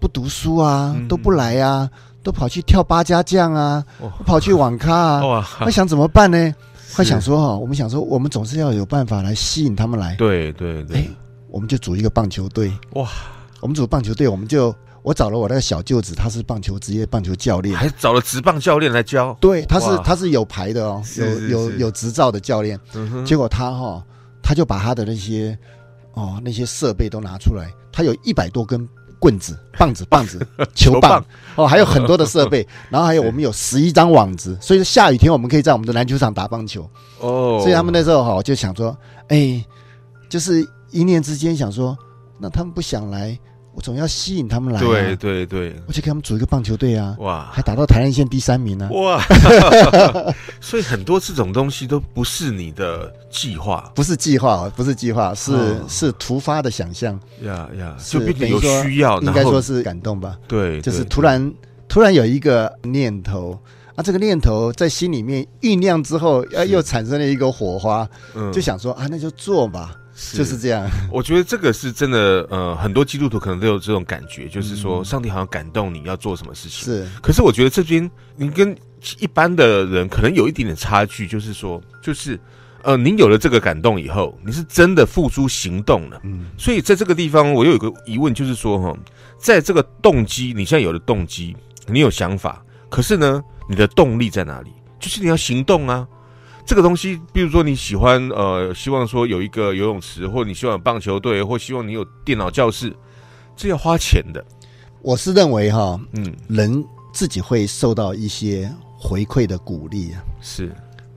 [0.00, 1.88] 不读书啊，都不来啊，
[2.22, 3.84] 都跑去跳八家将啊，
[4.24, 5.26] 跑去网咖啊。
[5.26, 5.46] 哇。
[5.60, 6.54] 那想怎么办呢？
[6.94, 10.14] 他想说哈，我们想说，我们总是要有办法来吸引他们来。
[10.16, 11.10] 对对对，
[11.52, 12.72] 我们就组一个棒球队。
[12.94, 13.08] 哇，
[13.60, 19.36] 我们组棒球队，我们就我找了我那个小舅子，他是棒球职业棒球教练，还找了职棒教练来教。
[19.40, 22.80] 对，他是他是有牌的哦，有有有执照的教练。
[23.24, 24.02] 结果他哈，
[24.42, 25.56] 他就把他的那些
[26.14, 28.88] 哦那些设备都拿出来，他有一百多根。
[29.22, 30.44] 棍子、棒子、棒子、
[30.74, 31.24] 球棒
[31.54, 36.90] 哦，还有很多的设备，然后还有 我们有十一张网子，所以说下雨天我们可以在我们的篮球场打棒球
[37.20, 37.60] 哦。
[37.60, 38.98] 所以他们那时候哈就想说，
[39.28, 39.64] 哎，
[40.28, 41.98] 就是一念之间想说，
[42.38, 43.36] 那他们不想来。
[43.74, 47.16] 我总要吸引他们来，对对对，我就给他们组一个棒球队啊！
[47.20, 48.86] 哇，还打到台南县第三名呢！
[48.92, 49.18] 哇，
[50.60, 60.38] 所以很多这种东西都不是你的计划，不是计划，不是计划，是是突发的想象呀呀，就变成有需要，应该说是感动吧？
[60.46, 61.50] 对，就是突然
[61.88, 63.58] 突然有一个念头
[63.94, 68.06] 啊，这个念头在心里面酝酿之后，啊，又产生了一个火花，
[68.52, 69.96] 就想说啊，那就做吧。
[70.22, 72.46] 是就是这样， 我觉得这个是真的。
[72.48, 76.84] 呃，很多基督徒可能都有这种感觉，就是说上帝好像感动你要做什么事情。
[76.84, 78.76] 是，可是我觉得这边你跟
[79.18, 82.38] 一般的人可能有一点点差距，就是说，就是
[82.82, 86.20] 呃，您有了这个感动以后，你是真的付诸行动了。
[86.22, 88.96] 嗯，所以在这个地方，我又有个疑问，就是说哈，
[89.38, 91.56] 在这个动机，你现在有了动机，
[91.88, 94.70] 你有想法，可是呢，你的动力在哪里？
[95.00, 96.06] 就是你要行动啊。
[96.64, 102.94] 这个东西，比如说你喜欢呃，希望说有一个游泳池，或你希望有棒球队，或希望你有电脑教室，
[103.56, 104.44] 这要花钱的。
[105.02, 110.22] 我是认为哈，嗯，人自己会受到一些回馈的鼓励啊。
[110.40, 110.72] 是，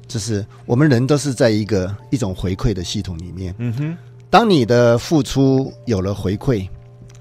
[0.07, 3.53] 就是我们人都是在一个一种回馈的系统里面。
[3.59, 3.97] 嗯哼，
[4.29, 6.67] 当你的付出有了回馈，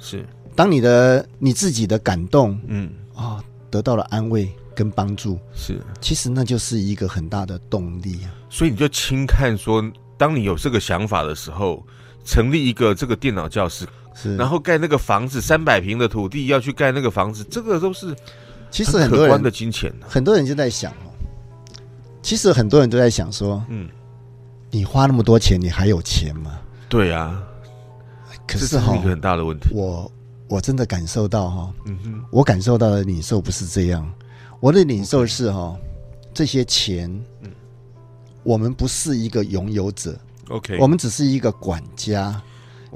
[0.00, 4.50] 是，当你的你自己的感动，嗯啊，得到了安慰。
[4.74, 8.34] 跟帮助是，其实那就是一个很大的动力啊。
[8.50, 9.82] 所以你就轻看说，
[10.16, 11.84] 当你有这个想法的时候，
[12.24, 18.14] 成立一个这个电脑教室，是，然后盖那个房子三百平的土地要去盖那个房子，这个都是
[18.70, 20.08] 其实很可观的金钱啊。
[20.08, 21.10] 很多人就在想哦，
[22.22, 23.88] 其实很多人都在想说，嗯，
[24.70, 26.58] 你花那么多钱，你还有钱吗？
[26.88, 27.42] 对啊，
[28.46, 29.68] 可是这是一个很大的问题。
[29.72, 30.10] 我
[30.48, 34.08] 我真的感受到哈，嗯哼，我感受到的领受不是这样。
[34.64, 35.78] 我的领受是哈，
[36.32, 37.10] 这些钱，
[37.42, 37.50] 嗯，
[38.42, 42.42] 我们不是一个拥有者，OK，我们只是一个管家，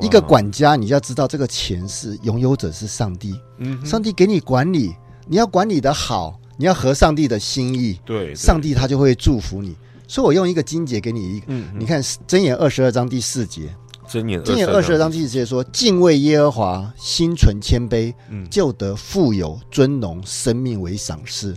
[0.00, 4.94] 一个管家，你要知道这个钱是拥有者是上帝，嗯，上帝给你管理，
[5.26, 9.76] 你要管理的好，你要合上帝的心意，对，上帝他就会祝福你。
[10.06, 13.68] 所以我用一个金节给你一个，嗯，你看箴言二十二章第四节。
[14.08, 18.14] 箴言二十二章第四节说：“敬畏耶和华，心存谦卑，
[18.50, 21.54] 就得富有尊荣，生命为赏赐。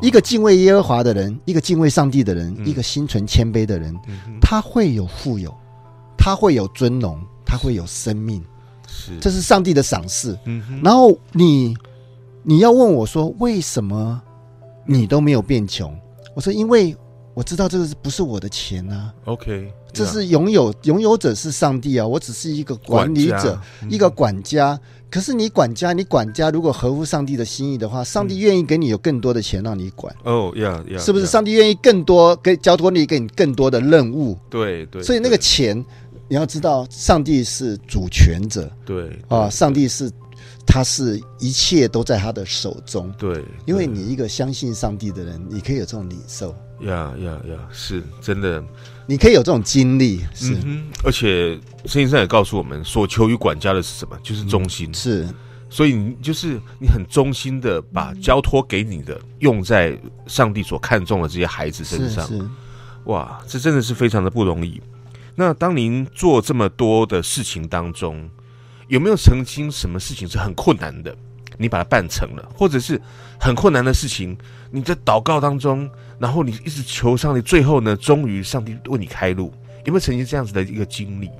[0.00, 3.94] 一个敬畏耶和华的人，一个敬畏上帝的人，一个心存谦卑的人，
[4.40, 5.54] 他会有富有，
[6.16, 8.42] 他会有尊荣，他会有生命。
[8.88, 10.38] 是，这是上帝的赏赐。
[10.82, 11.76] 然后你
[12.42, 14.22] 你要问我说，为什么
[14.86, 15.94] 你都没有变穷？
[16.34, 16.96] 我说，因为。”
[17.40, 24.78] 我知道这个是不是我的钱啊？OK，这是拥有拥有者是上帝啊，我只是一个管理者，一个管家。
[25.10, 30.14] 可是你管家，你管家如果合乎上帝的心意的话，上帝愿意给你有更多的钱让你管。
[30.24, 31.24] 哦，Yeah，Yeah，是不是？
[31.24, 34.36] 上帝愿意更多给交托你，给你更多的任务。
[34.50, 35.02] 对对。
[35.02, 35.82] 所以那个钱，
[36.28, 38.70] 你要知道，上帝是主权者。
[38.84, 40.12] 对啊，上帝是。
[40.66, 48.62] 他是一切都在他的手中，对，因为你一个相信上帝的人，你可以有这种领受，呀呀呀，是真的，
[49.06, 51.54] 你可以有这种经历，是，嗯、而且
[51.84, 54.18] 圣经上也告诉我们，所求于管家的是什么？
[54.22, 55.28] 就是忠心，嗯、是，
[55.68, 62.44] 所以你就是你很忠心的把交托给你的用在上帝所看重的这些孩子身上，是，是。
[63.04, 64.80] 哇，这真的是非常的不容易。
[65.34, 68.28] 那当您做这么多的事情当中，
[68.88, 71.16] 有没有曾经什么事情是很困难的，
[71.56, 73.00] 你把它办成了，或者是
[73.38, 74.36] 很困难的事情，
[74.70, 75.88] 你在祷告当中，
[76.20, 79.50] 然后你一直求上帝，最后呢，终于上帝为你开路，
[79.86, 81.30] 有没有曾经这样子的一个经历？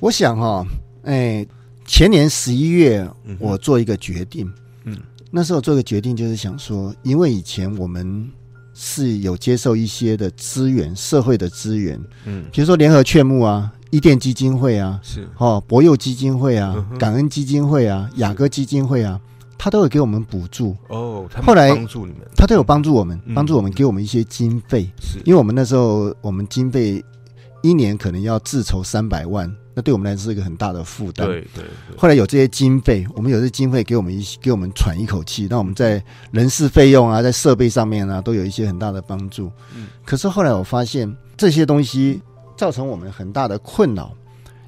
[0.00, 0.66] 我想哈、哦，
[1.02, 1.46] 哎，
[1.84, 3.06] 前年十一月，
[3.38, 4.50] 我做一个决定，
[4.84, 4.96] 嗯，
[5.30, 8.26] 那时候做一个决定就是想说，因为以前我们
[8.72, 15.28] 是有接受一些的资源，社会的资源，嗯，比如说联合劝募啊、伊甸基金会啊，是。
[15.36, 19.20] 哦，博幼基金会啊、嗯、感恩基金会啊、雅歌基金会啊，
[19.62, 21.24] 他都有给我们补助哦。
[21.40, 27.00] 后来帮助你们，他都有帮助我们，嗯、帮助我们给我们一些经费，是因为我们那时候我们经费
[27.62, 29.48] 一年可能要自筹三百万。
[29.72, 31.28] 那对我们来说是一个很大的负担。
[31.28, 31.96] 对对对。
[31.96, 36.02] 后来有这些经费，我们有这些经费给我们一给我们喘一口气，让我们在
[36.32, 39.48] 人事费用啊，在设备上面啊，都有一些很大的帮助。
[39.76, 39.86] 嗯。
[40.04, 42.20] 可是后来我发现这些东西
[42.56, 44.12] 造成我们很大的困扰，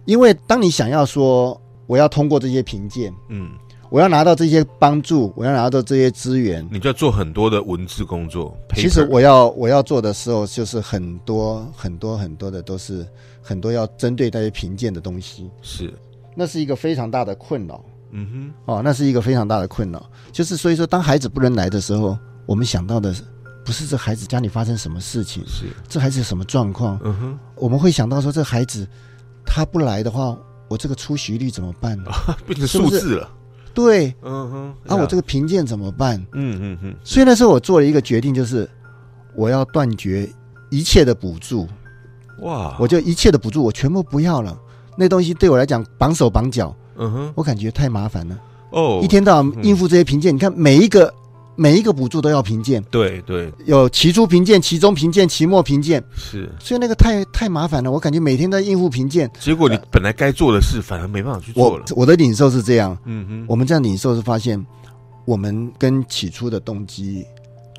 [0.05, 3.51] 因为当你想要说我要通过这些评鉴，嗯，
[3.95, 8.53] 我要拿到这些帮助，我要拿到这些资源，你就要做很多的文字工作。
[8.75, 13.07] 其实我要我要做的时候，就是很多很多很多的都是。
[13.47, 15.93] 很多要针对那些评鉴的东西，是，
[16.35, 17.85] 那是一个非常大的困扰。
[18.11, 20.11] 嗯哼，哦，那是一个非常大的困扰。
[20.33, 22.17] 就是所以说，当孩子不能来的时候，
[22.47, 23.15] 我们想到的
[23.63, 26.99] 不是这孩子家里发生什么事情，是这孩子有什么状况。
[27.05, 28.89] 嗯哼，我们会想到说，这孩子
[29.45, 30.35] 他不来的话，
[30.71, 32.11] 我这个出席率怎么办呢？
[32.49, 33.31] 变成数字了。
[33.75, 36.17] 对，嗯哼，啊，我这个评鉴怎么办？
[36.33, 36.95] 嗯嗯嗯。
[37.03, 38.69] 所以那时候我做了一个决定，就是
[39.35, 40.29] 我要断绝
[40.71, 41.67] 一切的补助。
[42.41, 42.77] 哇！
[42.81, 44.59] 我就一切的补助我全部不要了，
[44.97, 48.39] 那东西对我来讲绑手绑脚，嗯哼，我感觉太麻烦了。
[48.71, 51.13] 哦，一天到晚应付这些评鉴，嗯、你看每一个
[51.57, 57.91] 每一个补助都要评鉴，对对，有期初评鉴、期中评鉴、期末评鉴，是，所以那个太太麻烦了。
[57.91, 61.85] 我感觉每天在应付评鉴，结果你本来该做的事反而没办法去做了。
[61.91, 64.65] 我我的领受是这样，嗯哼，我们这样领受是发现，
[65.25, 67.25] 我们跟起初的动机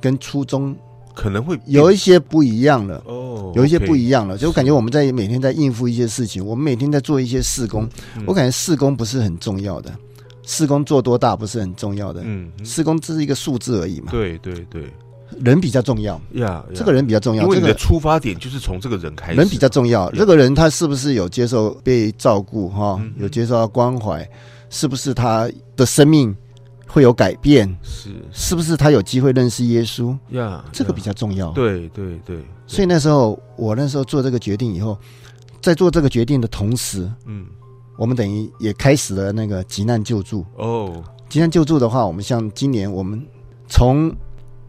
[0.01, 0.75] 跟初衷。
[1.13, 7.87] 可能会有一些不一样了哦，有一些不一样了，就我感觉我们在每天在应付一些事情，我们每天在做一些事工，
[8.27, 9.89] 我感觉事工不是很重要的，
[10.45, 14.83] 事工做多大不是很重要的，嗯，施工只是一个数字而已嘛，对对对，
[15.43, 24.27] 人比较重要呀，这个人比较重要，因为你的出发点就是从这个人开始，人比较重要，这个人他是不是有接受被照顾哈，有接受到关怀，
[24.69, 26.35] 是不是他的生命
[26.87, 28.09] 会有改变，是。
[28.31, 30.15] 是不是他有机会认识耶稣？
[30.29, 30.63] 呀？
[30.71, 31.49] 这个比较重要。
[31.51, 32.37] 对对对，
[32.67, 34.97] 所以那时候我那时候做这个决定以后，
[35.61, 37.47] 在做这个决定的同时，嗯，
[37.97, 40.45] 我们等于也开始了那个急难救助。
[40.55, 43.25] 哦，急难救助的话，我们像今年我们
[43.67, 44.13] 从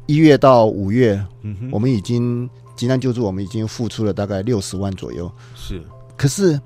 [0.07, 5.31] 一月到五月，嗯哼，我们已经急难救助，我们已经付出了大概六十万左右。
[5.55, 5.83] 是，
[6.17, 6.61] 可是，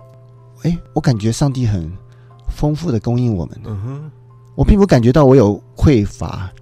[0.62, 1.90] 哎，我感觉上帝很
[2.48, 3.60] 丰富的供应我们。
[3.64, 4.10] 嗯哼。
[4.56, 6.52] 我并不感觉到我有匮乏，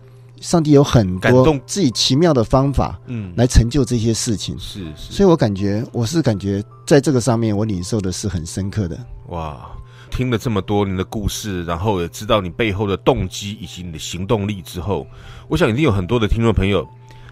[0.40, 4.56] 上帝有很多自己奇妙的方法，嗯，来成就这些事情。
[4.56, 8.96] 是是，所以我感觉我是感觉在这个上面，我领受的是很深刻的。
[9.30, 9.68] 哇，
[10.08, 15.06] 听了这么多年的故事，然后也知道你背后的动机以及你的行动力之后，
[15.48, 16.86] 我想一定有很多的听众朋友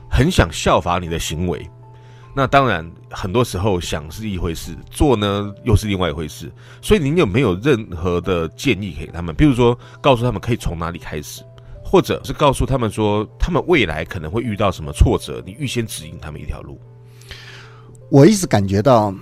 [0.09, 1.69] 很想效法你的行为。
[2.39, 6.53] 那当然，很多时候想是一回事，做呢又是另外一回事。
[6.83, 9.35] 所以您有没有任何的建议给他们？
[9.35, 11.43] 比如说，告诉他们可以从哪里开始，
[11.83, 16.79] 或者是告诉他们说，他们未来可能会遇到什么挫折，你预先指引他们一条路。
[18.11, 19.15] 我一直感觉到，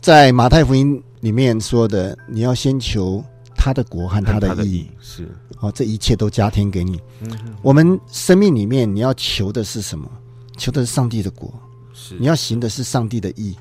[0.00, 5.28] 在马太福音里面说的，你要先求他的国和他的义，的是
[5.60, 7.00] 哦，这一切都加添给你。
[7.20, 7.30] 嗯，
[7.62, 10.10] 我们生命里面你要求的是什么？
[10.56, 11.52] 求的是上帝的国。
[11.92, 13.54] 是你要行的是上帝的义，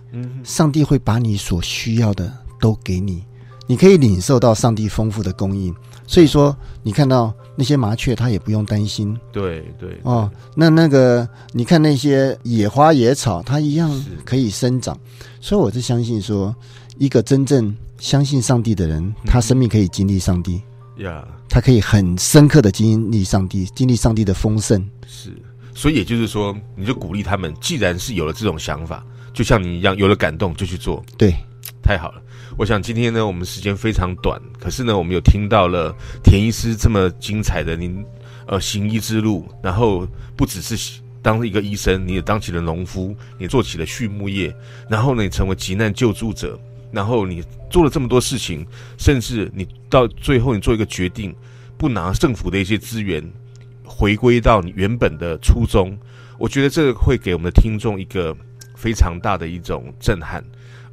[0.44, 3.26] 上帝会把你所需要的都给你，
[3.68, 5.76] 你可以领受到上帝丰富的供应。
[6.08, 9.20] 所以说，你看到那些麻雀，它也不用担心。
[9.32, 13.92] 对对哦，那那个你看那些野花野草，它一样
[14.24, 14.98] 可以生长。
[15.42, 16.56] 所以我是相信说，
[17.00, 20.62] 一个真正相信上帝的人，他生命可以经历上帝。
[20.98, 24.86] 呀，他可以很深刻的经历上帝，经历上帝的丰盛。
[25.08, 25.32] 是。
[25.74, 29.02] 所以也就是说，你就鼓励他们，既然是有了这种想法，
[29.34, 31.02] 就像你一样有了感动，就去做。
[31.18, 31.34] 对，
[31.82, 32.22] 太好了。
[32.58, 38.04] 我想今天呢，我们时间非常短，可是呢，我们有听到了田医师这么精彩的您
[38.46, 44.54] 呃行医之路，然后不只是当一个医生，你也当起了农夫，你做起了畜牧业，
[44.90, 46.60] 然后呢，你成为急难救助者，
[46.92, 48.66] 然后你做了这么多事情，
[48.98, 51.36] 甚至你到最后你做一个决定，
[51.78, 53.24] 不拿政府的一些资源。
[53.92, 55.98] 回归到你原本的初衷，
[56.38, 58.36] 我觉得这个会给我们的听众一个
[58.76, 60.42] 非常大的一种震撼，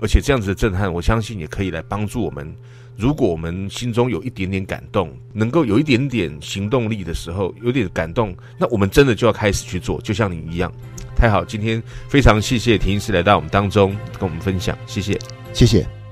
[0.01, 2.53] 而且这样子的震撼，我相信也可以来帮助我们。
[2.97, 10.73] 如果我们心中有一点点感动，能够有一点点行动力的时候，有点感动，那我们真的就要开始去做，就像你一样。
[11.15, 15.19] 太好，今天非常谢谢田医师来到我们当中跟我们分享，谢谢，
[15.53, 16.06] 谢谢。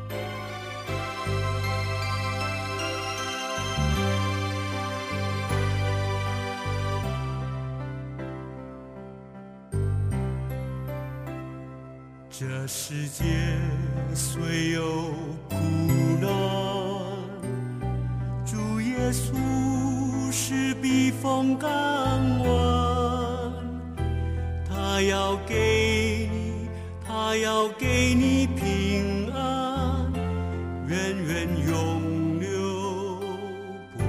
[21.58, 21.68] 港
[22.40, 23.52] 湾，
[24.68, 26.68] 他要给你，
[27.06, 30.12] 他要给你平安，
[30.86, 33.20] 源源永流
[33.94, 34.00] 不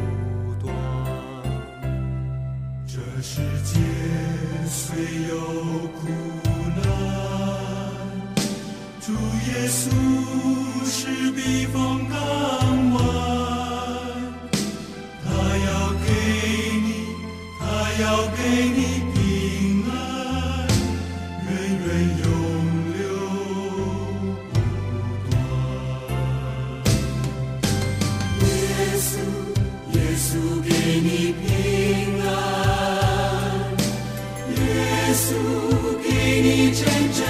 [0.63, 0.73] 断。
[2.87, 3.79] 这世界
[4.67, 5.35] 虽有
[31.07, 32.27] 你平安，
[34.57, 34.57] 耶
[35.13, 35.27] 稣
[36.01, 36.09] 给
[36.41, 36.81] 你真
[37.13, 37.24] 正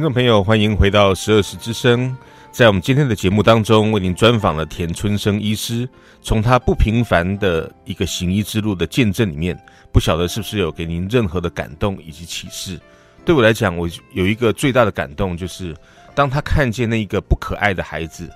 [0.00, 2.16] 听众朋友，欢迎回到十二时之声。
[2.50, 5.86] 在我们今天的节目当中，为您专访了田春生医师，
[6.22, 9.54] 从他不平凡的一个行医之路的见证里面，
[9.92, 12.80] 不晓得是不是有给您任何的感动以及启示？
[13.26, 15.76] 对我来讲，我有一个最大的感动，就是
[16.14, 18.26] 当他看见那一个不可爱的孩子，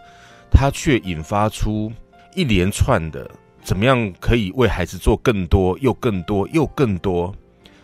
[0.51, 1.91] 他却引发出
[2.35, 3.27] 一连串的
[3.63, 7.35] 怎么样可以为孩子做更多，又更多，又更多。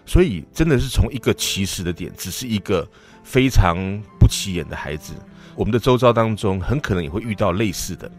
[0.04, 2.86] 所以真的是从一个起始的点，只是一个。
[3.22, 3.76] 非常
[4.18, 5.14] 不起眼的孩子，
[5.54, 8.10] 我们的周遭当中很可能也会遇到类似的，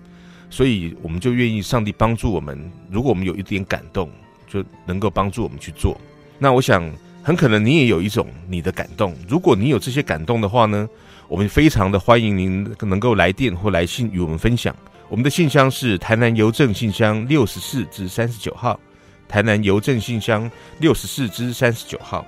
[0.50, 2.72] 所以我们就愿意上帝帮助我们。
[2.90, 4.10] 如果我们有一点感动，
[4.48, 6.00] 就能够帮助我们去做。
[6.38, 6.84] 那我想，
[7.24, 9.16] 很可能你也有一种你的感动。
[9.28, 10.88] 如果你有这些感动的话呢，
[11.28, 14.76] 我们非常的欢迎您能够来电或来信与我们分享。
[15.08, 18.80] 我们的信箱是台南邮政信箱六十四至三十九号，
[19.28, 20.50] 台南邮政信箱
[20.80, 22.26] 六十四至三十九号。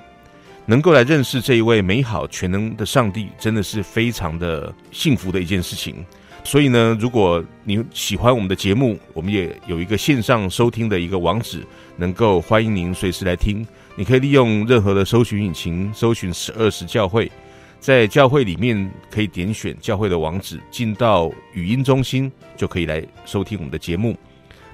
[0.65, 6.05] 能够来认识这一位美好全能的上帝，真的是非常的幸福的一件事情。
[6.45, 13.65] 所以呢，如果你喜欢我们的节目，我们也有一个线上收听的一个网址，能够欢迎您随时来听。
[13.95, 17.31] 你可以利用任何的搜寻引擎搜寻十二时教会，
[17.79, 24.17] 在教会里面可以点选教会的网址，进到语音中心就可以来收听我们的节目。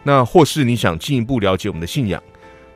[0.01, 2.23] 那或是你想进一步了解我们的信仰，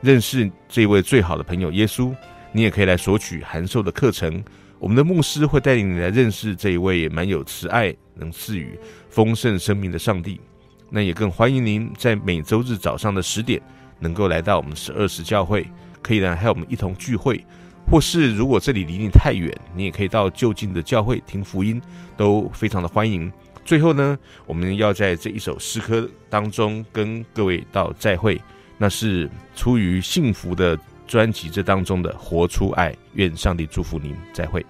[0.02, 2.14] 认识这位最好的朋友耶稣。
[2.56, 4.40] 你也可以来索取函授的课程，
[4.78, 8.78] 我们的牧师会带领你来认识这一位满有慈爱、能赐予
[9.10, 10.40] 丰盛生命的上帝。
[10.88, 13.60] 那也更欢迎您在每周日早上的十点，
[13.98, 15.66] 能够来到我们十二时教会，
[16.00, 17.44] 可以来和我们一同聚会。
[17.90, 21.82] 或是如果这里离你太远，你也可以到就近的教会听福音，
[22.16, 23.30] 都非常的欢迎。
[23.64, 28.40] 最后呢，我们要在这一首诗歌当中跟各位道再会，
[28.78, 34.64] 那是出于幸福的专辑这当中的《活出爱》，愿上帝祝福您，再会。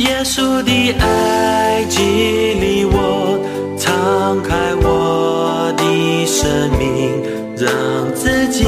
[0.00, 2.00] 耶稣的爱激
[2.54, 3.38] 励我
[3.76, 7.22] 敞开我的生命
[7.54, 8.64] 让自己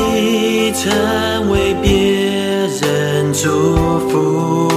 [0.73, 1.89] 成为别
[2.83, 3.49] 人祝
[4.11, 4.72] 福。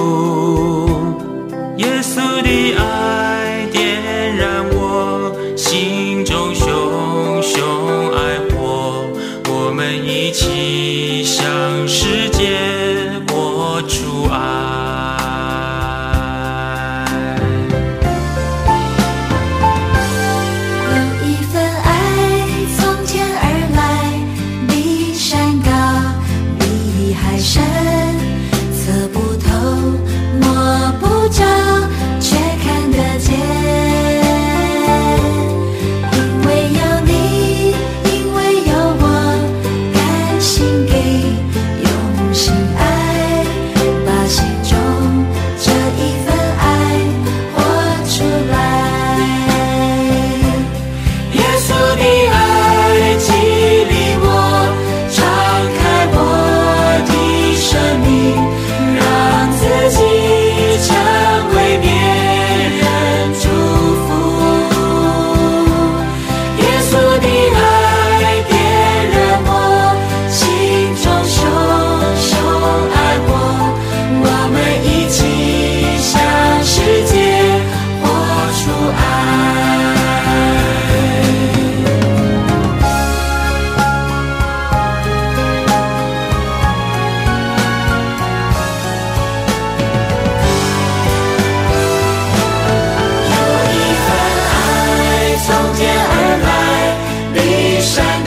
[97.95, 98.24] sunshine.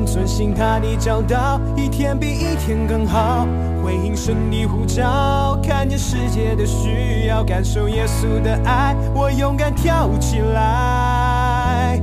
[0.00, 3.46] 路线，遵行他的教导，一天比一天更好。
[3.82, 12.00] 回应神的呼召，看见世界的需要，感受耶稣的爱，我勇敢跳起来。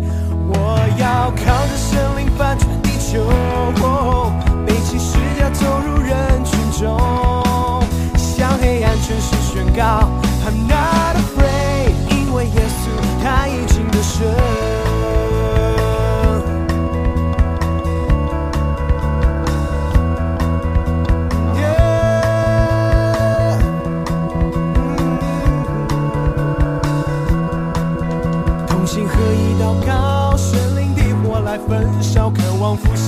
[0.49, 3.21] 我要靠着圣灵翻转地球，
[4.65, 6.97] 背起十架走入人群中，
[8.15, 10.09] 向黑暗全势宣告
[10.45, 12.89] ：I'm not afraid，因为耶稣
[13.23, 14.25] 他已经得胜。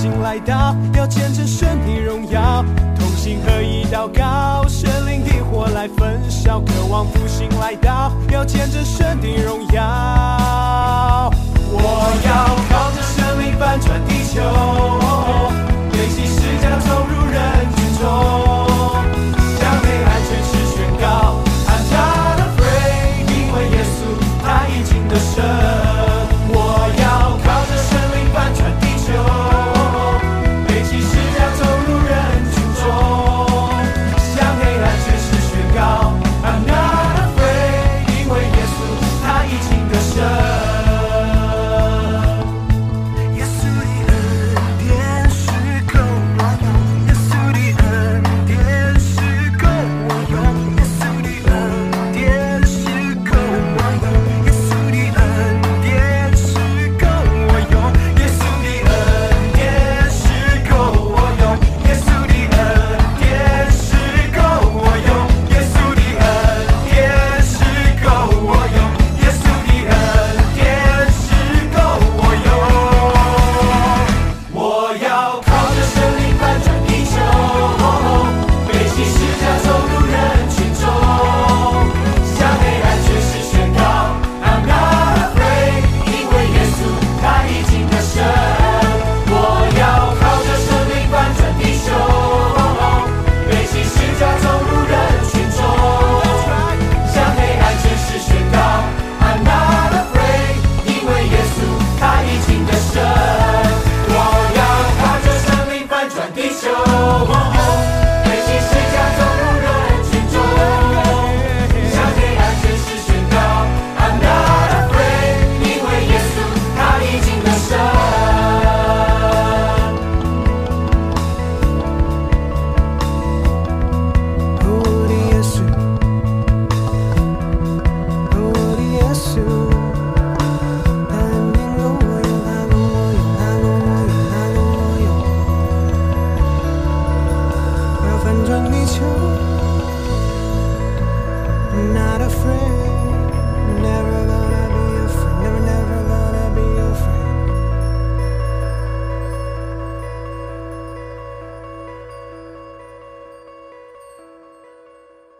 [0.00, 2.64] 心来到，要见证神的荣耀。
[2.98, 6.58] 同心合一祷告，神灵的火来焚烧。
[6.60, 11.30] 渴望复兴来到，要见证神的荣耀。
[11.70, 11.78] 我
[12.24, 12.32] 要
[12.70, 14.40] 靠着神灵翻转地球，
[15.92, 16.80] 背起十架